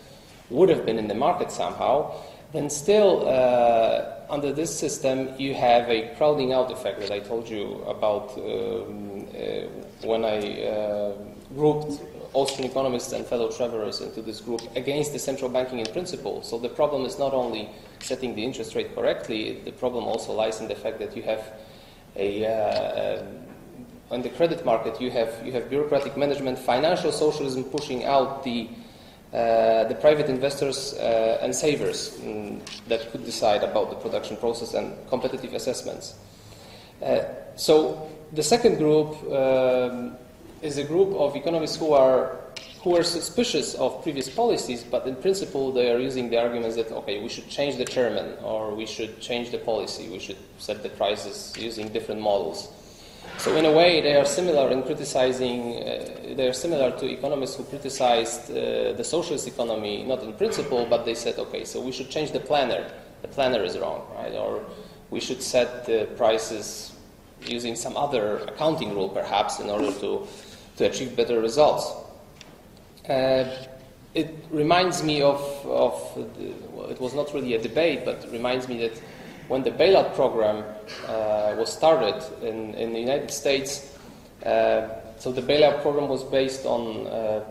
would 0.51 0.71
have 0.71 0.87
been 0.87 0.99
in 0.99 1.09
the 1.09 1.15
market 1.15 1.51
somehow, 1.53 2.15
then 2.53 2.71
still, 2.71 3.29
uh, 3.29 4.05
under 4.31 4.53
this 4.53 4.77
system, 4.77 5.29
you 5.39 5.55
have 5.55 5.89
a 5.89 6.15
crowding 6.17 6.53
out 6.53 6.71
effect 6.71 7.01
that 7.01 7.11
I 7.11 7.21
told 7.21 7.49
you 7.49 7.83
about 7.87 8.37
um, 8.39 9.27
uh, 9.29 9.67
when 10.07 10.25
I 10.25 10.65
uh, 10.65 11.13
grouped 11.55 12.01
Austrian 12.35 12.71
economists 12.71 13.13
and 13.13 13.27
fellow 13.27 13.51
travelers 13.51 14.01
into 14.01 14.23
this 14.23 14.41
group 14.41 14.61
against 14.77 15.13
the 15.13 15.19
central 15.19 15.51
banking 15.51 15.79
in 15.79 15.87
principle. 15.87 16.43
So 16.43 16.59
the 16.59 16.69
problem 16.69 17.05
is 17.05 17.19
not 17.19 17.33
only 17.33 17.71
setting 18.01 18.35
the 18.35 18.45
interest 18.45 18.75
rate 18.75 18.95
correctly, 18.95 19.61
the 19.65 19.73
problem 19.73 20.05
also 20.05 20.33
lies 20.33 20.61
in 20.61 20.69
the 20.69 20.75
fact 20.75 20.99
that 20.99 21.17
you 21.17 21.23
have 21.23 21.43
a 22.17 22.47
uh, 22.47 23.23
on 24.11 24.23
the 24.23 24.31
credit 24.31 24.65
market, 24.65 25.01
you 25.01 25.11
have, 25.11 25.35
you 25.45 25.53
have 25.53 25.69
bureaucratic 25.69 26.17
management, 26.17 26.59
financial 26.59 27.13
socialism 27.13 27.65
pushing 27.65 28.05
out 28.05 28.43
the, 28.43 28.69
the 29.33 29.97
private 30.01 30.29
investors 30.29 30.95
uh, 30.95 31.39
and 31.43 31.55
savers 31.55 32.19
um, 32.23 32.61
that 32.89 33.11
could 33.13 33.25
decide 33.25 33.63
about 33.63 33.91
the 33.91 33.97
production 33.97 34.37
process 34.37 34.75
and 34.75 34.95
competitive 35.09 35.55
assessments. 35.55 36.15
Uh, 37.03 37.21
so 37.57 38.11
the 38.33 38.43
second 38.43 38.79
group 38.79 39.23
um, 39.33 40.17
is 40.63 40.79
a 40.79 40.85
group 40.85 41.15
of 41.15 41.37
economists 41.37 41.77
who 41.77 41.93
are 41.93 42.37
who 42.83 42.97
are 42.97 43.03
suspicious 43.03 43.75
of 43.75 44.03
previous 44.05 44.29
policies, 44.31 44.85
but 44.85 45.05
in 45.07 45.17
principle 45.17 45.73
they 45.73 45.91
are 45.91 45.99
using 45.99 46.31
the 46.31 46.41
arguments 46.41 46.77
that 46.77 46.91
okay, 46.93 47.21
we 47.21 47.29
should 47.29 47.49
change 47.49 47.77
the 47.77 47.85
chairman 47.85 48.37
or 48.43 48.75
we 48.75 48.87
should 48.87 49.21
change 49.21 49.51
the 49.51 49.59
policy, 49.59 50.09
we 50.09 50.19
should 50.19 50.39
set 50.59 50.83
the 50.83 50.89
prices 50.89 51.53
using 51.59 51.89
different 51.89 52.21
models. 52.21 52.69
So 53.39 53.57
in 53.57 53.65
a 53.65 53.73
way, 53.73 54.01
they 54.01 54.17
are 54.17 54.25
similar 54.25 54.71
in 54.71 54.83
criticizing. 54.83 55.77
Uh, 55.77 56.35
they 56.37 56.49
are 56.49 56.53
similar 56.53 56.91
to 56.99 57.07
economists 57.07 57.57
who 57.57 57.65
criticized 57.65 58.51
uh, 58.51 58.93
the 58.93 59.05
socialist 59.05 59.47
economy, 59.47 60.03
not 60.03 60.23
in 60.23 60.33
principle, 60.33 60.87
but 60.87 61.05
they 61.05 61.15
said, 61.15 61.39
okay, 61.39 61.65
so 61.65 61.81
we 61.81 61.93
should 61.93 62.11
change 62.11 62.33
the 62.33 62.41
planner. 62.41 62.91
The 63.23 63.29
planner 63.29 63.63
is 63.63 63.79
wrong, 63.79 64.07
right? 64.17 64.35
Or 64.35 64.65
we 65.11 65.21
should 65.21 65.41
set 65.41 65.87
the 65.87 66.09
prices 66.17 66.93
using 67.47 67.77
some 67.77 67.97
other 67.97 68.39
accounting 68.39 68.93
rule, 68.93 69.09
perhaps, 69.09 69.61
in 69.61 69.71
order 69.71 69.93
to 70.01 70.27
to 70.79 70.87
achieve 70.87 71.15
better 71.17 71.41
results. 71.41 71.93
Uh, 73.09 73.45
it 74.15 74.35
reminds 74.51 75.03
me 75.03 75.23
of, 75.23 75.41
of 75.67 75.93
the, 76.39 76.53
well, 76.71 76.87
it 76.87 77.01
was 77.01 77.15
not 77.15 77.33
really 77.35 77.55
a 77.55 77.61
debate, 77.61 78.05
but 78.05 78.27
reminds 78.33 78.69
me 78.69 78.79
that 78.79 79.01
when 79.49 79.63
the 79.63 79.71
bailout 79.71 80.15
program 80.15 80.65
uh, 81.07 81.55
was 81.57 81.73
started 81.73 82.23
in, 82.43 82.75
in, 82.75 82.93
the 82.93 83.01
United 83.01 83.31
States, 83.31 83.97
uh, 84.45 84.89
so 85.17 85.33
the 85.33 85.43
bailout 85.43 85.83
program 85.83 86.09
was 86.09 86.23
based 86.23 86.65
on 86.65 87.07
uh, 87.07 87.45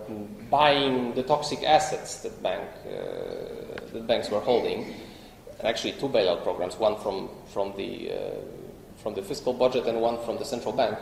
buying 0.49 1.13
the 1.15 1.23
toxic 1.23 1.63
assets 1.63 2.21
that, 2.21 2.41
bank, 2.41 2.63
uh, 2.85 3.91
that 3.91 4.07
banks 4.07 4.29
were 4.29 4.39
holding. 4.39 4.93
Actually, 5.63 5.93
two 5.93 6.07
bailout 6.07 6.43
programs, 6.43 6.77
one 6.77 6.95
from, 6.97 7.29
from, 7.47 7.75
the, 7.75 8.11
uh, 8.11 8.15
from 8.97 9.15
the 9.15 9.21
fiscal 9.21 9.53
budget 9.53 9.87
and 9.87 9.99
one 9.99 10.23
from 10.23 10.37
the 10.37 10.45
central 10.45 10.73
bank. 10.73 10.97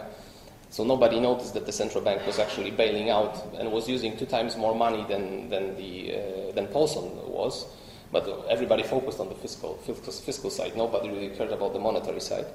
So 0.70 0.84
nobody 0.84 1.20
noticed 1.20 1.54
that 1.54 1.66
the 1.66 1.72
central 1.72 2.04
bank 2.04 2.26
was 2.26 2.40
actually 2.40 2.72
bailing 2.72 3.10
out 3.10 3.46
and 3.60 3.72
was 3.72 3.88
using 3.88 4.18
two 4.18 4.26
times 4.26 4.58
more 4.58 4.74
money 4.74 5.06
than, 5.08 5.50
than, 5.50 5.76
the, 5.76 6.16
uh, 6.16 6.52
than 6.54 6.68
Paulson 6.68 7.04
was. 7.28 7.66
But 8.16 8.46
everybody 8.50 8.84
focused 8.84 9.20
on 9.20 9.28
the 9.28 9.36
fiscal, 9.36 9.76
fiscal 9.76 10.50
side. 10.50 10.78
Nobody 10.78 11.10
really 11.10 11.36
cared 11.36 11.52
about 11.52 11.74
the 11.74 11.80
monetary 11.80 12.22
side. 12.22 12.46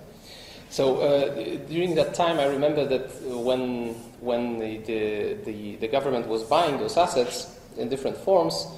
So 0.71 1.01
uh, 1.03 1.59
during 1.69 1.95
that 1.97 2.15
time, 2.15 2.41
I 2.41 2.47
remember 2.47 2.87
that 2.87 3.11
when, 3.27 3.93
when 4.21 4.59
the, 4.59 4.79
the, 4.79 5.37
the, 5.45 5.77
the 5.77 5.89
government 5.89 6.29
was 6.29 6.45
buying 6.45 6.79
those 6.79 6.97
assets 6.97 7.61
in 7.77 7.91
different 7.91 8.17
forms, 8.17 8.69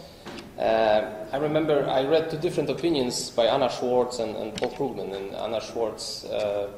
uh, 0.58 1.02
I 1.30 1.36
remember 1.36 1.86
I 1.88 2.02
read 2.02 2.32
two 2.32 2.38
different 2.38 2.68
opinions 2.68 3.30
by 3.30 3.46
Anna 3.46 3.70
Schwartz 3.70 4.18
and, 4.18 4.34
and 4.34 4.52
Paul 4.56 4.70
Krugman. 4.72 5.14
And 5.14 5.36
Anna 5.36 5.60
Schwartz, 5.60 6.24
uh, 6.24 6.68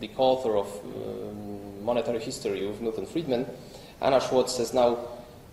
the 0.00 0.08
co-author 0.08 0.58
of 0.58 0.68
um, 0.84 1.82
Monetary 1.82 2.20
History 2.20 2.66
with 2.66 2.82
Milton 2.82 3.06
Friedman, 3.06 3.46
Anna 4.02 4.20
Schwartz 4.20 4.56
says 4.56 4.74
now, 4.74 4.98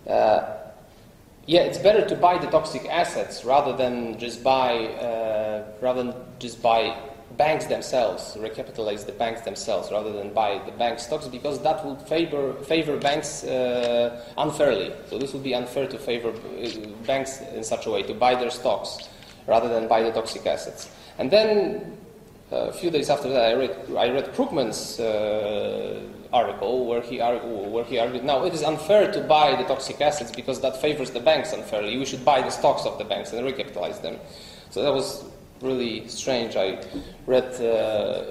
uh, 0.06 0.63
yeah, 1.46 1.60
it's 1.60 1.78
better 1.78 2.06
to 2.06 2.16
buy 2.16 2.38
the 2.38 2.46
toxic 2.46 2.86
assets 2.88 3.44
rather 3.44 3.76
than 3.76 4.18
just 4.18 4.42
buy 4.42 4.86
uh, 4.86 5.64
rather 5.80 6.04
than 6.04 6.14
just 6.38 6.62
buy 6.62 6.96
banks 7.36 7.66
themselves, 7.66 8.36
recapitalize 8.36 9.04
the 9.06 9.12
banks 9.12 9.40
themselves 9.42 9.90
rather 9.90 10.12
than 10.12 10.32
buy 10.32 10.60
the 10.66 10.72
bank 10.72 10.98
stocks 10.98 11.26
because 11.26 11.60
that 11.62 11.84
would 11.84 12.00
favor 12.02 12.54
favor 12.64 12.96
banks 12.96 13.44
uh, 13.44 14.24
unfairly. 14.38 14.92
So 15.06 15.18
this 15.18 15.32
would 15.32 15.42
be 15.42 15.54
unfair 15.54 15.86
to 15.88 15.98
favor 15.98 16.30
uh, 16.30 16.88
banks 17.06 17.40
in 17.40 17.64
such 17.64 17.86
a 17.86 17.90
way 17.90 18.02
to 18.04 18.14
buy 18.14 18.34
their 18.34 18.50
stocks 18.50 19.08
rather 19.46 19.68
than 19.68 19.88
buy 19.88 20.02
the 20.02 20.12
toxic 20.12 20.46
assets. 20.46 20.88
And 21.18 21.30
then 21.30 21.98
a 22.50 22.72
few 22.72 22.90
days 22.90 23.10
after 23.10 23.28
that, 23.28 23.50
I 23.50 23.54
read 23.54 23.76
I 23.96 24.10
read 24.10 24.32
Krugman's. 24.34 25.00
Uh, 25.00 26.00
article 26.34 26.84
where 26.84 27.00
he, 27.00 27.20
argue, 27.20 27.48
where 27.48 27.84
he 27.84 27.98
argued, 27.98 28.24
now 28.24 28.44
it 28.44 28.52
is 28.52 28.62
unfair 28.62 29.10
to 29.12 29.20
buy 29.22 29.54
the 29.54 29.62
toxic 29.62 30.00
assets 30.00 30.32
because 30.32 30.60
that 30.60 30.80
favors 30.80 31.10
the 31.12 31.20
banks 31.20 31.52
unfairly. 31.52 31.96
We 31.96 32.04
should 32.04 32.24
buy 32.24 32.42
the 32.42 32.50
stocks 32.50 32.84
of 32.84 32.98
the 32.98 33.04
banks 33.04 33.32
and 33.32 33.46
recapitalize 33.46 34.02
them. 34.02 34.18
So 34.70 34.82
that 34.82 34.92
was 34.92 35.24
really 35.60 36.08
strange. 36.08 36.56
I 36.56 36.82
read 37.26 37.54
uh, 37.54 38.24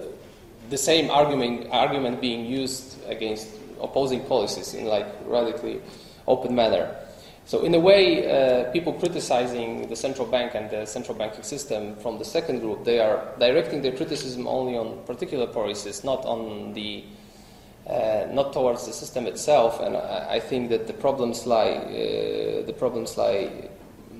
the 0.69 0.77
same 0.77 1.09
argument, 1.09 1.67
argument 1.71 2.19
being 2.19 2.45
used 2.45 2.97
against 3.07 3.47
opposing 3.81 4.21
policies 4.25 4.73
in 4.73 4.85
like 4.85 5.07
radically 5.25 5.81
open 6.27 6.53
manner. 6.53 6.95
So 7.45 7.63
in 7.63 7.75
a 7.75 7.79
way, 7.79 8.23
uh, 8.23 8.71
people 8.71 8.93
criticizing 8.93 9.89
the 9.89 9.95
central 9.95 10.27
bank 10.27 10.55
and 10.55 10.69
the 10.69 10.85
central 10.85 11.17
banking 11.17 11.43
system 11.43 11.95
from 11.97 12.17
the 12.17 12.25
second 12.25 12.59
group, 12.59 12.85
they 12.85 12.99
are 12.99 13.27
directing 13.37 13.81
their 13.81 13.91
criticism 13.91 14.47
only 14.47 14.77
on 14.77 15.03
particular 15.05 15.47
policies, 15.47 16.03
not 16.03 16.25
on 16.25 16.73
the 16.73 17.03
uh, 17.85 18.27
not 18.31 18.53
towards 18.53 18.85
the 18.85 18.93
system 18.93 19.27
itself. 19.27 19.81
And 19.81 19.97
I, 19.97 20.35
I 20.35 20.39
think 20.39 20.69
that 20.69 20.87
the 20.87 20.93
problems 20.93 21.45
lie 21.45 21.71
uh, 21.71 22.65
the 22.65 22.75
problems 22.77 23.17
lie 23.17 23.69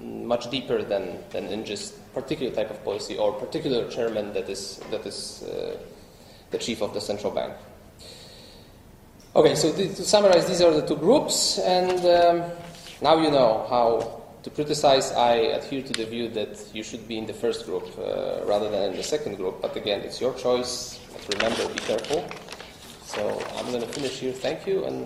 much 0.04 0.50
deeper 0.50 0.84
than, 0.84 1.18
than 1.32 1.46
in 1.48 1.66
just 1.66 1.94
particular 2.14 2.54
type 2.54 2.70
of 2.70 2.84
policy 2.84 3.18
or 3.18 3.32
particular 3.34 3.90
chairman 3.90 4.34
that 4.34 4.50
is 4.50 4.80
that 4.92 5.06
is 5.06 5.44
uh, 5.44 5.78
the 6.52 6.58
chief 6.58 6.82
of 6.82 6.94
the 6.94 7.02
central 7.02 7.32
bank. 7.32 7.54
Okay, 9.36 9.56
so 9.56 9.74
th- 9.74 9.96
to 9.96 10.04
summarize, 10.04 10.48
these 10.48 10.62
are 10.62 10.72
the 10.72 10.86
two 10.86 10.96
groups, 10.96 11.58
and 11.58 12.06
um, 12.06 12.52
now 13.04 13.18
you 13.22 13.30
know 13.30 13.68
how 13.70 14.24
to 14.44 14.50
criticize. 14.50 15.12
I 15.12 15.36
adhere 15.60 15.84
to 15.84 15.94
the 15.94 16.06
view 16.06 16.30
that 16.30 16.58
you 16.74 16.84
should 16.84 17.06
be 17.06 17.18
in 17.18 17.26
the 17.26 17.34
first 17.34 17.66
group 17.66 17.84
uh, 18.00 18.46
rather 18.46 18.70
than 18.70 18.92
in 18.92 18.98
the 18.98 19.04
second 19.04 19.36
group. 19.36 19.62
But 19.62 19.76
again, 19.76 20.02
it's 20.02 20.22
your 20.22 20.34
choice. 20.36 21.00
But 21.12 21.36
remember, 21.36 21.68
be 21.68 21.80
careful. 21.80 22.26
So 23.06 23.22
I'm 23.58 23.68
going 23.68 23.82
to 23.82 23.88
finish 23.88 24.20
here. 24.20 24.32
Thank 24.32 24.66
you, 24.66 24.86
and 24.86 25.06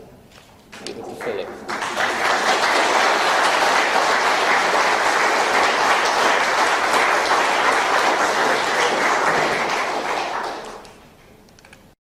give 0.86 0.98
it 0.98 1.06
to 1.06 1.16
Philip. 1.26 2.77